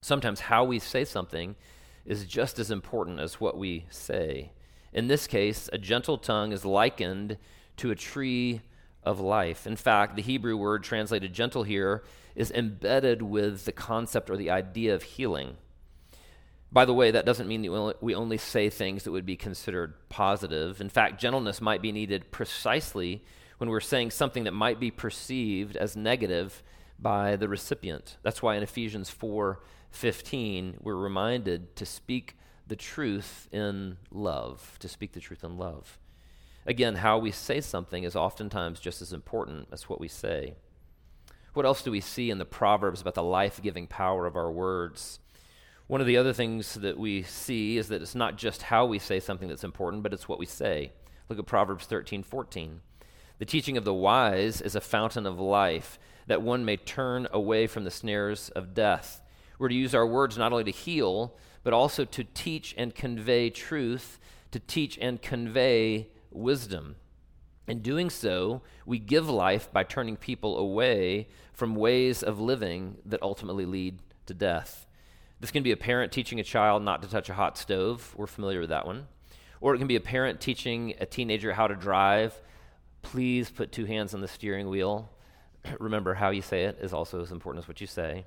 Sometimes 0.00 0.40
how 0.40 0.64
we 0.64 0.78
say 0.78 1.04
something 1.04 1.56
is 2.04 2.26
just 2.26 2.58
as 2.58 2.70
important 2.70 3.20
as 3.20 3.40
what 3.40 3.56
we 3.56 3.86
say. 3.90 4.52
In 4.92 5.08
this 5.08 5.26
case, 5.26 5.68
a 5.72 5.78
gentle 5.78 6.18
tongue 6.18 6.52
is 6.52 6.64
likened 6.64 7.38
to 7.78 7.90
a 7.90 7.96
tree 7.96 8.60
of 9.02 9.20
life. 9.20 9.66
In 9.66 9.76
fact, 9.76 10.16
the 10.16 10.22
Hebrew 10.22 10.56
word 10.56 10.84
translated 10.84 11.32
gentle 11.32 11.62
here 11.62 12.04
is 12.34 12.50
embedded 12.50 13.22
with 13.22 13.64
the 13.64 13.72
concept 13.72 14.30
or 14.30 14.36
the 14.36 14.50
idea 14.50 14.94
of 14.94 15.02
healing. 15.02 15.56
By 16.70 16.84
the 16.86 16.94
way, 16.94 17.10
that 17.10 17.26
doesn't 17.26 17.48
mean 17.48 17.62
that 17.62 18.02
we 18.02 18.14
only 18.14 18.38
say 18.38 18.70
things 18.70 19.04
that 19.04 19.12
would 19.12 19.26
be 19.26 19.36
considered 19.36 19.94
positive. 20.08 20.80
In 20.80 20.88
fact, 20.88 21.20
gentleness 21.20 21.60
might 21.60 21.82
be 21.82 21.92
needed 21.92 22.30
precisely 22.30 23.24
when 23.58 23.68
we're 23.68 23.80
saying 23.80 24.10
something 24.10 24.44
that 24.44 24.52
might 24.52 24.80
be 24.80 24.90
perceived 24.90 25.76
as 25.76 25.96
negative 25.96 26.62
by 26.98 27.36
the 27.36 27.48
recipient. 27.48 28.16
That's 28.22 28.42
why 28.42 28.56
in 28.56 28.62
Ephesians 28.62 29.10
4:15 29.10 30.78
we're 30.80 30.96
reminded 30.96 31.76
to 31.76 31.84
speak 31.84 32.36
the 32.72 32.76
truth 32.76 33.48
in 33.52 33.98
love, 34.10 34.78
to 34.78 34.88
speak 34.88 35.12
the 35.12 35.20
truth 35.20 35.44
in 35.44 35.58
love. 35.58 35.98
Again, 36.64 36.94
how 36.94 37.18
we 37.18 37.30
say 37.30 37.60
something 37.60 38.02
is 38.02 38.16
oftentimes 38.16 38.80
just 38.80 39.02
as 39.02 39.12
important 39.12 39.68
as 39.70 39.90
what 39.90 40.00
we 40.00 40.08
say. 40.08 40.54
What 41.52 41.66
else 41.66 41.82
do 41.82 41.90
we 41.90 42.00
see 42.00 42.30
in 42.30 42.38
the 42.38 42.46
Proverbs 42.46 43.02
about 43.02 43.12
the 43.12 43.22
life 43.22 43.60
giving 43.62 43.86
power 43.86 44.24
of 44.24 44.36
our 44.36 44.50
words? 44.50 45.20
One 45.86 46.00
of 46.00 46.06
the 46.06 46.16
other 46.16 46.32
things 46.32 46.72
that 46.76 46.98
we 46.98 47.24
see 47.24 47.76
is 47.76 47.88
that 47.88 48.00
it's 48.00 48.14
not 48.14 48.38
just 48.38 48.62
how 48.62 48.86
we 48.86 48.98
say 48.98 49.20
something 49.20 49.50
that's 49.50 49.64
important, 49.64 50.02
but 50.02 50.14
it's 50.14 50.26
what 50.26 50.38
we 50.38 50.46
say. 50.46 50.92
Look 51.28 51.38
at 51.38 51.44
Proverbs 51.44 51.84
13 51.84 52.22
14. 52.22 52.80
The 53.38 53.44
teaching 53.44 53.76
of 53.76 53.84
the 53.84 53.92
wise 53.92 54.62
is 54.62 54.74
a 54.74 54.80
fountain 54.80 55.26
of 55.26 55.38
life, 55.38 55.98
that 56.26 56.40
one 56.40 56.64
may 56.64 56.78
turn 56.78 57.28
away 57.32 57.66
from 57.66 57.84
the 57.84 57.90
snares 57.90 58.48
of 58.56 58.72
death. 58.72 59.21
We're 59.58 59.68
to 59.68 59.74
use 59.74 59.94
our 59.94 60.06
words 60.06 60.38
not 60.38 60.52
only 60.52 60.64
to 60.64 60.70
heal, 60.70 61.36
but 61.62 61.72
also 61.72 62.04
to 62.04 62.24
teach 62.24 62.74
and 62.76 62.94
convey 62.94 63.50
truth, 63.50 64.18
to 64.50 64.58
teach 64.58 64.98
and 64.98 65.20
convey 65.20 66.08
wisdom. 66.30 66.96
In 67.68 67.80
doing 67.80 68.10
so, 68.10 68.62
we 68.84 68.98
give 68.98 69.28
life 69.28 69.72
by 69.72 69.84
turning 69.84 70.16
people 70.16 70.58
away 70.58 71.28
from 71.52 71.76
ways 71.76 72.22
of 72.22 72.40
living 72.40 72.96
that 73.06 73.22
ultimately 73.22 73.64
lead 73.64 74.00
to 74.26 74.34
death. 74.34 74.86
This 75.40 75.50
can 75.50 75.62
be 75.62 75.72
a 75.72 75.76
parent 75.76 76.12
teaching 76.12 76.40
a 76.40 76.44
child 76.44 76.82
not 76.82 77.02
to 77.02 77.08
touch 77.08 77.28
a 77.28 77.34
hot 77.34 77.56
stove. 77.56 78.14
We're 78.16 78.26
familiar 78.26 78.60
with 78.60 78.70
that 78.70 78.86
one. 78.86 79.06
Or 79.60 79.74
it 79.74 79.78
can 79.78 79.86
be 79.86 79.96
a 79.96 80.00
parent 80.00 80.40
teaching 80.40 80.94
a 81.00 81.06
teenager 81.06 81.52
how 81.52 81.68
to 81.68 81.74
drive. 81.74 82.40
Please 83.02 83.50
put 83.50 83.70
two 83.70 83.84
hands 83.84 84.12
on 84.14 84.20
the 84.20 84.28
steering 84.28 84.68
wheel. 84.68 85.10
Remember, 85.78 86.14
how 86.14 86.30
you 86.30 86.42
say 86.42 86.64
it 86.64 86.78
is 86.80 86.92
also 86.92 87.22
as 87.22 87.30
important 87.30 87.64
as 87.64 87.68
what 87.68 87.80
you 87.80 87.86
say. 87.86 88.24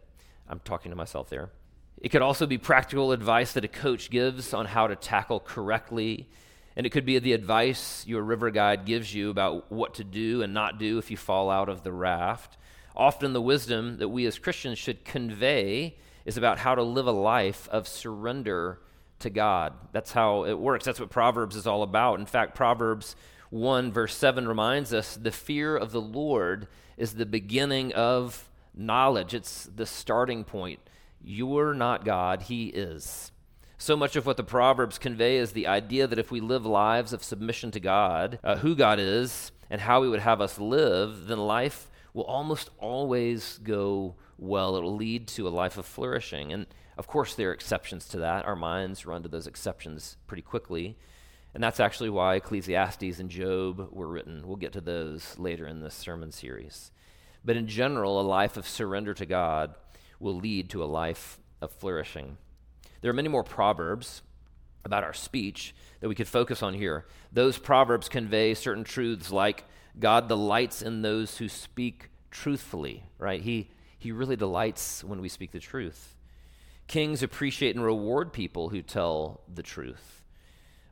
I'm 0.48 0.60
talking 0.60 0.92
to 0.92 0.96
myself 0.96 1.30
there. 1.30 1.50
It 1.98 2.10
could 2.10 2.22
also 2.22 2.46
be 2.46 2.58
practical 2.58 3.12
advice 3.12 3.54
that 3.54 3.66
a 3.66 3.70
coach 3.70 4.10
gives 4.10 4.54
on 4.54 4.66
how 4.66 4.88
to 4.88 4.96
tackle 4.96 5.40
correctly. 5.40 6.30
And 6.76 6.86
it 6.86 6.90
could 6.90 7.06
be 7.06 7.18
the 7.20 7.34
advice 7.34 8.06
your 8.06 8.22
river 8.22 8.52
guide 8.52 8.86
gives 8.86 9.14
you 9.14 9.30
about 9.30 9.72
what 9.72 9.96
to 9.96 10.04
do 10.04 10.42
and 10.42 10.54
not 10.54 10.78
do 10.78 10.98
if 10.98 11.10
you 11.10 11.18
fall 11.18 11.50
out 11.50 11.70
of 11.70 11.84
the 11.84 11.94
raft. 11.94 12.58
Often, 12.96 13.34
the 13.34 13.42
wisdom 13.42 13.98
that 13.98 14.10
we 14.10 14.26
as 14.26 14.40
Christians 14.40 14.78
should 14.78 15.04
convey 15.04 15.96
is 16.26 16.38
about 16.38 16.60
how 16.60 16.76
to 16.76 16.84
live 16.84 17.08
a 17.08 17.12
life 17.12 17.68
of 17.70 17.88
surrender 17.88 18.80
to 19.20 19.30
God. 19.30 19.74
That's 19.92 20.12
how 20.12 20.46
it 20.46 20.58
works. 20.58 20.86
That's 20.86 21.00
what 21.00 21.10
Proverbs 21.10 21.56
is 21.56 21.68
all 21.68 21.84
about. 21.84 22.20
In 22.20 22.26
fact, 22.26 22.56
Proverbs 22.56 23.16
1, 23.50 23.92
verse 23.92 24.16
7 24.16 24.48
reminds 24.48 24.94
us 24.94 25.16
the 25.16 25.32
fear 25.32 25.76
of 25.76 25.92
the 25.92 26.02
Lord 26.02 26.68
is 26.98 27.14
the 27.14 27.26
beginning 27.26 27.94
of 27.94 28.50
knowledge, 28.76 29.34
it's 29.34 29.66
the 29.66 29.86
starting 29.86 30.44
point. 30.44 30.80
You're 31.24 31.74
not 31.74 32.06
God, 32.06 32.44
He 32.44 32.68
is. 32.68 33.32
So 33.78 33.96
much 33.96 34.16
of 34.16 34.26
what 34.26 34.38
the 34.38 34.44
Proverbs 34.44 34.98
convey 34.98 35.38
is 35.38 35.52
the 35.52 35.68
idea 35.68 36.08
that 36.08 36.20
if 36.20 36.32
we 36.32 36.40
live 36.40 36.66
lives 36.66 37.14
of 37.14 37.24
submission 37.24 37.72
to 37.72 37.80
God, 37.80 38.40
uh, 38.44 38.58
who 38.58 38.76
God 38.76 39.00
is, 39.00 39.52
and 39.70 39.82
how 39.82 40.04
He 40.04 40.10
would 40.10 40.20
have 40.20 40.42
us 40.42 40.60
live, 40.60 41.28
then 41.28 41.40
life 41.40 41.90
will 42.14 42.24
almost 42.24 42.70
always 42.80 43.60
go 43.64 44.16
well. 44.38 44.78
It 44.78 44.84
will 44.84 44.96
lead 44.96 45.28
to 45.30 45.48
a 45.48 45.50
life 45.50 45.78
of 45.78 45.86
flourishing. 45.86 46.54
And 46.54 46.68
of 46.98 47.08
course, 47.08 47.36
there 47.36 47.50
are 47.50 47.54
exceptions 47.54 48.08
to 48.10 48.20
that. 48.20 48.46
Our 48.46 48.56
minds 48.56 49.06
run 49.06 49.24
to 49.24 49.30
those 49.30 49.48
exceptions 49.48 50.18
pretty 50.28 50.44
quickly. 50.44 50.98
And 51.54 51.64
that's 51.64 51.80
actually 51.80 52.10
why 52.10 52.36
Ecclesiastes 52.36 53.20
and 53.20 53.30
Job 53.30 53.90
were 53.92 54.08
written. 54.08 54.44
We'll 54.46 54.58
get 54.58 54.74
to 54.74 54.82
those 54.82 55.38
later 55.38 55.68
in 55.68 55.82
this 55.82 55.96
sermon 55.96 56.32
series. 56.32 56.92
But 57.46 57.58
in 57.58 57.68
general, 57.68 58.20
a 58.20 58.24
life 58.24 58.58
of 58.58 58.68
surrender 58.68 59.14
to 59.14 59.26
God 59.26 59.76
will 60.20 60.36
lead 60.36 60.72
to 60.72 60.84
a 60.84 60.86
life 60.86 61.40
of 61.62 61.72
flourishing. 61.72 62.38
There 63.02 63.12
are 63.12 63.14
many 63.14 63.30
more 63.30 63.44
proverbs 63.44 64.24
about 64.84 65.04
our 65.04 65.14
speech 65.14 65.76
that 66.00 66.10
we 66.10 66.16
could 66.16 66.28
focus 66.28 66.64
on 66.64 66.74
here. 66.74 67.06
Those 67.32 67.58
proverbs 67.58 68.10
convey 68.10 68.56
certain 68.56 68.84
truths 68.84 69.32
like 69.32 69.64
God 70.00 70.28
delights 70.28 70.82
in 70.82 71.02
those 71.02 71.38
who 71.38 71.48
speak 71.48 72.10
truthfully, 72.32 73.04
right? 73.18 73.42
He, 73.42 73.70
he 73.98 74.12
really 74.12 74.36
delights 74.36 75.04
when 75.04 75.22
we 75.22 75.30
speak 75.30 75.52
the 75.52 75.60
truth. 75.60 76.16
Kings 76.88 77.24
appreciate 77.24 77.76
and 77.76 77.86
reward 77.86 78.34
people 78.34 78.70
who 78.70 78.82
tell 78.82 79.42
the 79.54 79.64
truth. 79.64 80.25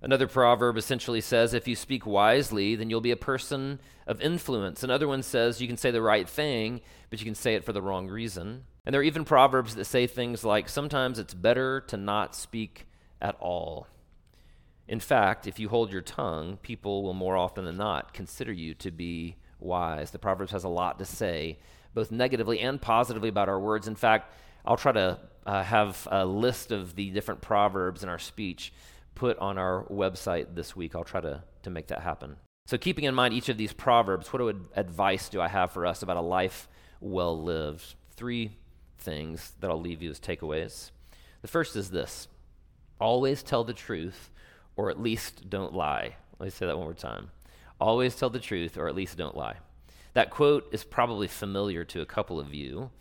Another 0.03 0.27
proverb 0.27 0.75
essentially 0.75 1.21
says 1.21 1.53
if 1.53 1.65
you 1.65 1.77
speak 1.77 2.05
wisely, 2.05 2.75
then 2.75 2.89
you'll 2.89 2.99
be 2.99 3.11
a 3.11 3.15
person 3.15 3.79
of 4.05 4.19
influence. 4.19 4.83
Another 4.83 5.07
one 5.07 5.23
says 5.23 5.61
you 5.61 5.67
can 5.67 5.77
say 5.77 5.91
the 5.91 6.01
right 6.01 6.27
thing, 6.27 6.81
but 7.09 7.19
you 7.19 7.25
can 7.25 7.35
say 7.35 7.55
it 7.55 7.63
for 7.63 7.71
the 7.71 7.81
wrong 7.81 8.09
reason. 8.09 8.65
And 8.85 8.93
there 8.93 8.99
are 8.99 9.05
even 9.05 9.23
proverbs 9.23 9.75
that 9.75 9.85
say 9.85 10.05
things 10.05 10.43
like 10.43 10.67
sometimes 10.67 11.19
it's 11.19 11.33
better 11.33 11.79
to 11.87 11.95
not 11.95 12.35
speak 12.35 12.85
at 13.21 13.37
all. 13.39 13.87
In 14.89 14.99
fact, 14.99 15.47
if 15.47 15.57
you 15.57 15.69
hold 15.69 15.93
your 15.93 16.01
tongue, 16.01 16.57
people 16.57 17.03
will 17.03 17.13
more 17.13 17.37
often 17.37 17.63
than 17.63 17.77
not 17.77 18.13
consider 18.13 18.51
you 18.51 18.73
to 18.75 18.91
be 18.91 19.37
wise. 19.57 20.11
The 20.11 20.19
Proverbs 20.19 20.51
has 20.51 20.65
a 20.65 20.69
lot 20.69 20.99
to 20.99 21.05
say, 21.05 21.59
both 21.93 22.11
negatively 22.11 22.59
and 22.59 22.81
positively, 22.81 23.29
about 23.29 23.47
our 23.47 23.59
words. 23.59 23.87
In 23.87 23.95
fact, 23.95 24.33
I'll 24.65 24.75
try 24.75 24.91
to 24.91 25.19
uh, 25.45 25.63
have 25.63 26.05
a 26.11 26.25
list 26.25 26.73
of 26.73 26.95
the 26.95 27.11
different 27.11 27.39
Proverbs 27.39 28.03
in 28.03 28.09
our 28.09 28.19
speech 28.19 28.73
put 29.15 29.37
on 29.39 29.57
our 29.57 29.85
website 29.85 30.55
this 30.55 30.75
week. 30.75 30.95
I'll 30.95 31.03
try 31.03 31.21
to, 31.21 31.43
to 31.63 31.69
make 31.69 31.87
that 31.87 32.01
happen. 32.01 32.37
So, 32.65 32.77
keeping 32.77 33.03
in 33.03 33.13
mind 33.13 33.33
each 33.33 33.49
of 33.49 33.57
these 33.57 33.73
Proverbs, 33.73 34.31
what 34.31 34.55
advice 34.75 35.29
do 35.29 35.41
I 35.41 35.47
have 35.47 35.71
for 35.71 35.85
us 35.85 36.01
about 36.01 36.17
a 36.17 36.21
life 36.21 36.67
well 37.01 37.41
lived? 37.41 37.95
Three 38.15 38.51
things 38.99 39.51
that 39.59 39.69
I'll 39.69 39.81
leave 39.81 40.01
you 40.01 40.09
as 40.09 40.19
takeaways. 40.19 40.91
The 41.41 41.47
first 41.47 41.75
is 41.75 41.91
this 41.91 42.27
always 42.99 43.43
tell 43.43 43.65
the 43.65 43.73
truth 43.73 44.29
or 44.75 44.89
at 44.89 44.99
least 44.99 45.49
don't 45.49 45.73
lie. 45.73 46.15
Let 46.39 46.45
me 46.45 46.49
say 46.49 46.65
that 46.65 46.77
one 46.77 46.87
more 46.87 46.93
time. 46.93 47.29
Always 47.79 48.15
tell 48.15 48.29
the 48.29 48.39
truth, 48.39 48.77
or 48.77 48.87
at 48.87 48.95
least 48.95 49.17
don't 49.17 49.35
lie. 49.35 49.57
That 50.13 50.29
quote 50.29 50.67
is 50.71 50.83
probably 50.83 51.27
familiar 51.27 51.83
to 51.85 52.01
a 52.01 52.05
couple 52.05 52.39
of 52.39 52.53
you. 52.53 52.91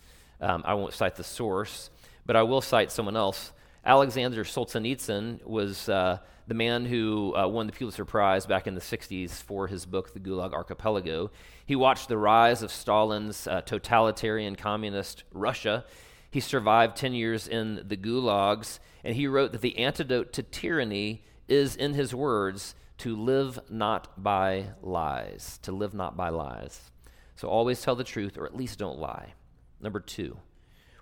Um, 0.41 0.63
I 0.67 0.75
won't 0.75 0.95
cite 0.95 1.17
the 1.17 1.25
source, 1.25 1.91
but 2.27 2.37
I 2.37 2.43
will 2.43 2.61
cite 2.61 2.91
someone 2.91 3.17
else. 3.17 3.53
Alexander 3.85 4.45
Solzhenitsyn 4.45 5.45
was 5.45 5.89
uh, 5.89 6.19
the 6.47 6.55
man 6.55 6.85
who 6.85 7.35
uh, 7.35 7.49
won 7.49 7.67
the 7.67 7.73
Pulitzer 7.73 8.05
Prize 8.05 8.47
back 8.47 8.69
in 8.69 8.77
the 8.77 8.81
60s 8.81 9.31
for 9.31 9.67
his 9.67 9.87
book, 9.87 10.15
The 10.15 10.21
Gulag 10.21 10.53
Archipelago. 10.53 11.33
He 11.67 11.75
watched 11.75 12.09
the 12.09 12.17
rise 12.17 12.63
of 12.63 12.71
Stalin's 12.71 13.49
uh, 13.49 13.63
totalitarian 13.63 14.55
communist 14.55 15.25
Russia. 15.33 15.85
He 16.31 16.39
survived 16.39 16.97
10 16.97 17.13
years 17.13 17.49
in 17.49 17.83
the 17.87 17.97
gulags, 17.97 18.79
and 19.03 19.17
he 19.17 19.27
wrote 19.27 19.51
that 19.51 19.63
the 19.63 19.79
antidote 19.79 20.33
to 20.35 20.45
tyranny 20.45 21.25
is, 21.49 21.75
in 21.75 21.95
his 21.95 22.15
words, 22.15 22.77
to 22.99 23.17
live 23.17 23.59
not 23.69 24.23
by 24.23 24.67
lies. 24.81 25.59
To 25.63 25.73
live 25.73 25.93
not 25.93 26.17
by 26.17 26.29
lies. 26.29 26.93
So 27.35 27.49
always 27.49 27.83
tell 27.83 27.97
the 27.97 28.05
truth, 28.05 28.39
or 28.39 28.47
at 28.47 28.57
least 28.57 28.79
don't 28.79 29.01
lie. 29.01 29.35
Number 29.81 29.99
two, 29.99 30.39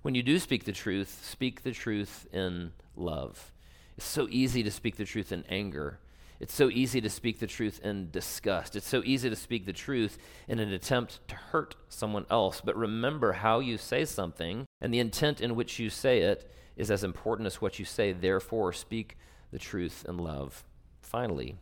when 0.02 0.14
you 0.14 0.22
do 0.22 0.38
speak 0.38 0.64
the 0.64 0.72
truth, 0.72 1.20
speak 1.24 1.62
the 1.62 1.72
truth 1.72 2.26
in 2.32 2.72
love. 2.96 3.52
It's 3.96 4.06
so 4.06 4.28
easy 4.30 4.62
to 4.62 4.70
speak 4.70 4.96
the 4.96 5.04
truth 5.04 5.30
in 5.32 5.44
anger. 5.48 5.98
It's 6.40 6.54
so 6.54 6.70
easy 6.70 7.02
to 7.02 7.10
speak 7.10 7.38
the 7.38 7.46
truth 7.46 7.80
in 7.84 8.10
disgust. 8.10 8.74
It's 8.74 8.88
so 8.88 9.02
easy 9.04 9.28
to 9.28 9.36
speak 9.36 9.66
the 9.66 9.74
truth 9.74 10.16
in 10.48 10.58
an 10.58 10.72
attempt 10.72 11.20
to 11.28 11.34
hurt 11.34 11.76
someone 11.90 12.24
else. 12.30 12.62
But 12.64 12.76
remember 12.76 13.32
how 13.32 13.60
you 13.60 13.76
say 13.76 14.06
something, 14.06 14.66
and 14.80 14.92
the 14.92 15.00
intent 15.00 15.42
in 15.42 15.54
which 15.54 15.78
you 15.78 15.90
say 15.90 16.20
it 16.20 16.50
is 16.76 16.90
as 16.90 17.04
important 17.04 17.46
as 17.46 17.60
what 17.60 17.78
you 17.78 17.84
say. 17.84 18.12
Therefore, 18.12 18.72
speak 18.72 19.18
the 19.52 19.58
truth 19.58 20.06
in 20.08 20.16
love. 20.16 20.64
Finally, 21.02 21.56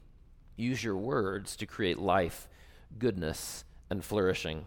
use 0.57 0.85
your 0.85 0.97
words 0.97 1.57
to 1.57 1.67
create 1.67 1.99
life, 1.99 2.49
goodness, 3.01 3.65
and 3.91 4.05
flourishing. 4.05 4.67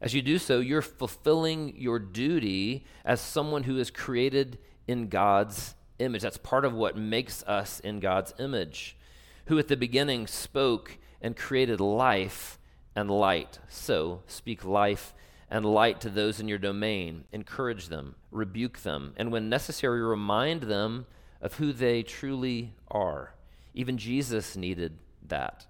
As 0.00 0.14
you 0.14 0.22
do 0.22 0.38
so, 0.38 0.60
you're 0.60 0.82
fulfilling 0.82 1.74
your 1.76 1.98
duty 1.98 2.84
as 3.04 3.20
someone 3.20 3.62
who 3.62 3.78
is 3.78 3.90
created 3.90 4.58
in 4.86 5.08
God's 5.08 5.74
image. 5.98 6.22
That's 6.22 6.36
part 6.36 6.64
of 6.64 6.74
what 6.74 6.96
makes 6.96 7.42
us 7.44 7.80
in 7.80 8.00
God's 8.00 8.34
image, 8.38 8.96
who 9.46 9.58
at 9.58 9.68
the 9.68 9.76
beginning 9.76 10.26
spoke 10.26 10.98
and 11.22 11.36
created 11.36 11.80
life 11.80 12.58
and 12.94 13.10
light. 13.10 13.58
So 13.68 14.22
speak 14.26 14.64
life 14.64 15.14
and 15.50 15.64
light 15.64 16.00
to 16.02 16.10
those 16.10 16.40
in 16.40 16.48
your 16.48 16.58
domain. 16.58 17.24
Encourage 17.32 17.88
them, 17.88 18.16
rebuke 18.30 18.80
them, 18.80 19.14
and 19.16 19.32
when 19.32 19.48
necessary, 19.48 20.02
remind 20.02 20.62
them 20.62 21.06
of 21.40 21.54
who 21.54 21.72
they 21.72 22.02
truly 22.02 22.74
are. 22.88 23.34
Even 23.74 23.98
Jesus 23.98 24.56
needed 24.56 24.98
that. 25.26 25.66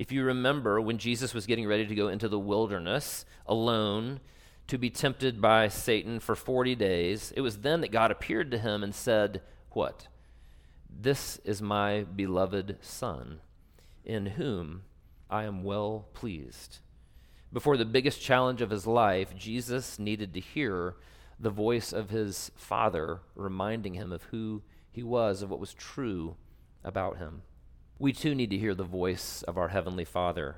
If 0.00 0.10
you 0.10 0.24
remember 0.24 0.80
when 0.80 0.96
Jesus 0.96 1.34
was 1.34 1.44
getting 1.44 1.66
ready 1.66 1.86
to 1.86 1.94
go 1.94 2.08
into 2.08 2.26
the 2.26 2.38
wilderness 2.38 3.26
alone 3.44 4.20
to 4.68 4.78
be 4.78 4.88
tempted 4.88 5.42
by 5.42 5.68
Satan 5.68 6.20
for 6.20 6.34
40 6.34 6.74
days, 6.74 7.34
it 7.36 7.42
was 7.42 7.58
then 7.58 7.82
that 7.82 7.92
God 7.92 8.10
appeared 8.10 8.50
to 8.50 8.56
him 8.56 8.82
and 8.82 8.94
said, 8.94 9.42
What? 9.72 10.08
This 10.88 11.36
is 11.44 11.60
my 11.60 12.04
beloved 12.04 12.78
Son, 12.80 13.40
in 14.02 14.24
whom 14.24 14.84
I 15.28 15.44
am 15.44 15.64
well 15.64 16.06
pleased. 16.14 16.78
Before 17.52 17.76
the 17.76 17.84
biggest 17.84 18.22
challenge 18.22 18.62
of 18.62 18.70
his 18.70 18.86
life, 18.86 19.36
Jesus 19.36 19.98
needed 19.98 20.32
to 20.32 20.40
hear 20.40 20.94
the 21.38 21.50
voice 21.50 21.92
of 21.92 22.08
his 22.08 22.50
Father 22.56 23.20
reminding 23.34 23.92
him 23.92 24.12
of 24.12 24.22
who 24.30 24.62
he 24.90 25.02
was, 25.02 25.42
of 25.42 25.50
what 25.50 25.60
was 25.60 25.74
true 25.74 26.36
about 26.82 27.18
him. 27.18 27.42
We 28.00 28.14
too 28.14 28.34
need 28.34 28.48
to 28.48 28.56
hear 28.56 28.74
the 28.74 28.82
voice 28.82 29.42
of 29.42 29.58
our 29.58 29.68
Heavenly 29.68 30.06
Father. 30.06 30.56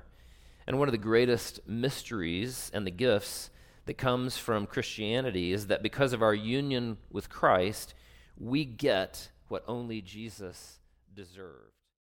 And 0.65 0.79
one 0.79 0.87
of 0.87 0.93
the 0.93 0.97
greatest 0.97 1.59
mysteries 1.67 2.71
and 2.73 2.87
the 2.87 2.91
gifts 2.91 3.49
that 3.85 3.97
comes 3.97 4.37
from 4.37 4.65
Christianity 4.65 5.51
is 5.51 5.67
that 5.67 5.83
because 5.83 6.13
of 6.13 6.21
our 6.21 6.33
union 6.33 6.99
with 7.11 7.29
Christ, 7.29 7.95
we 8.37 8.63
get 8.63 9.27
what 9.49 9.65
only 9.67 10.01
Jesus 10.01 10.79
deserved. 11.13 11.82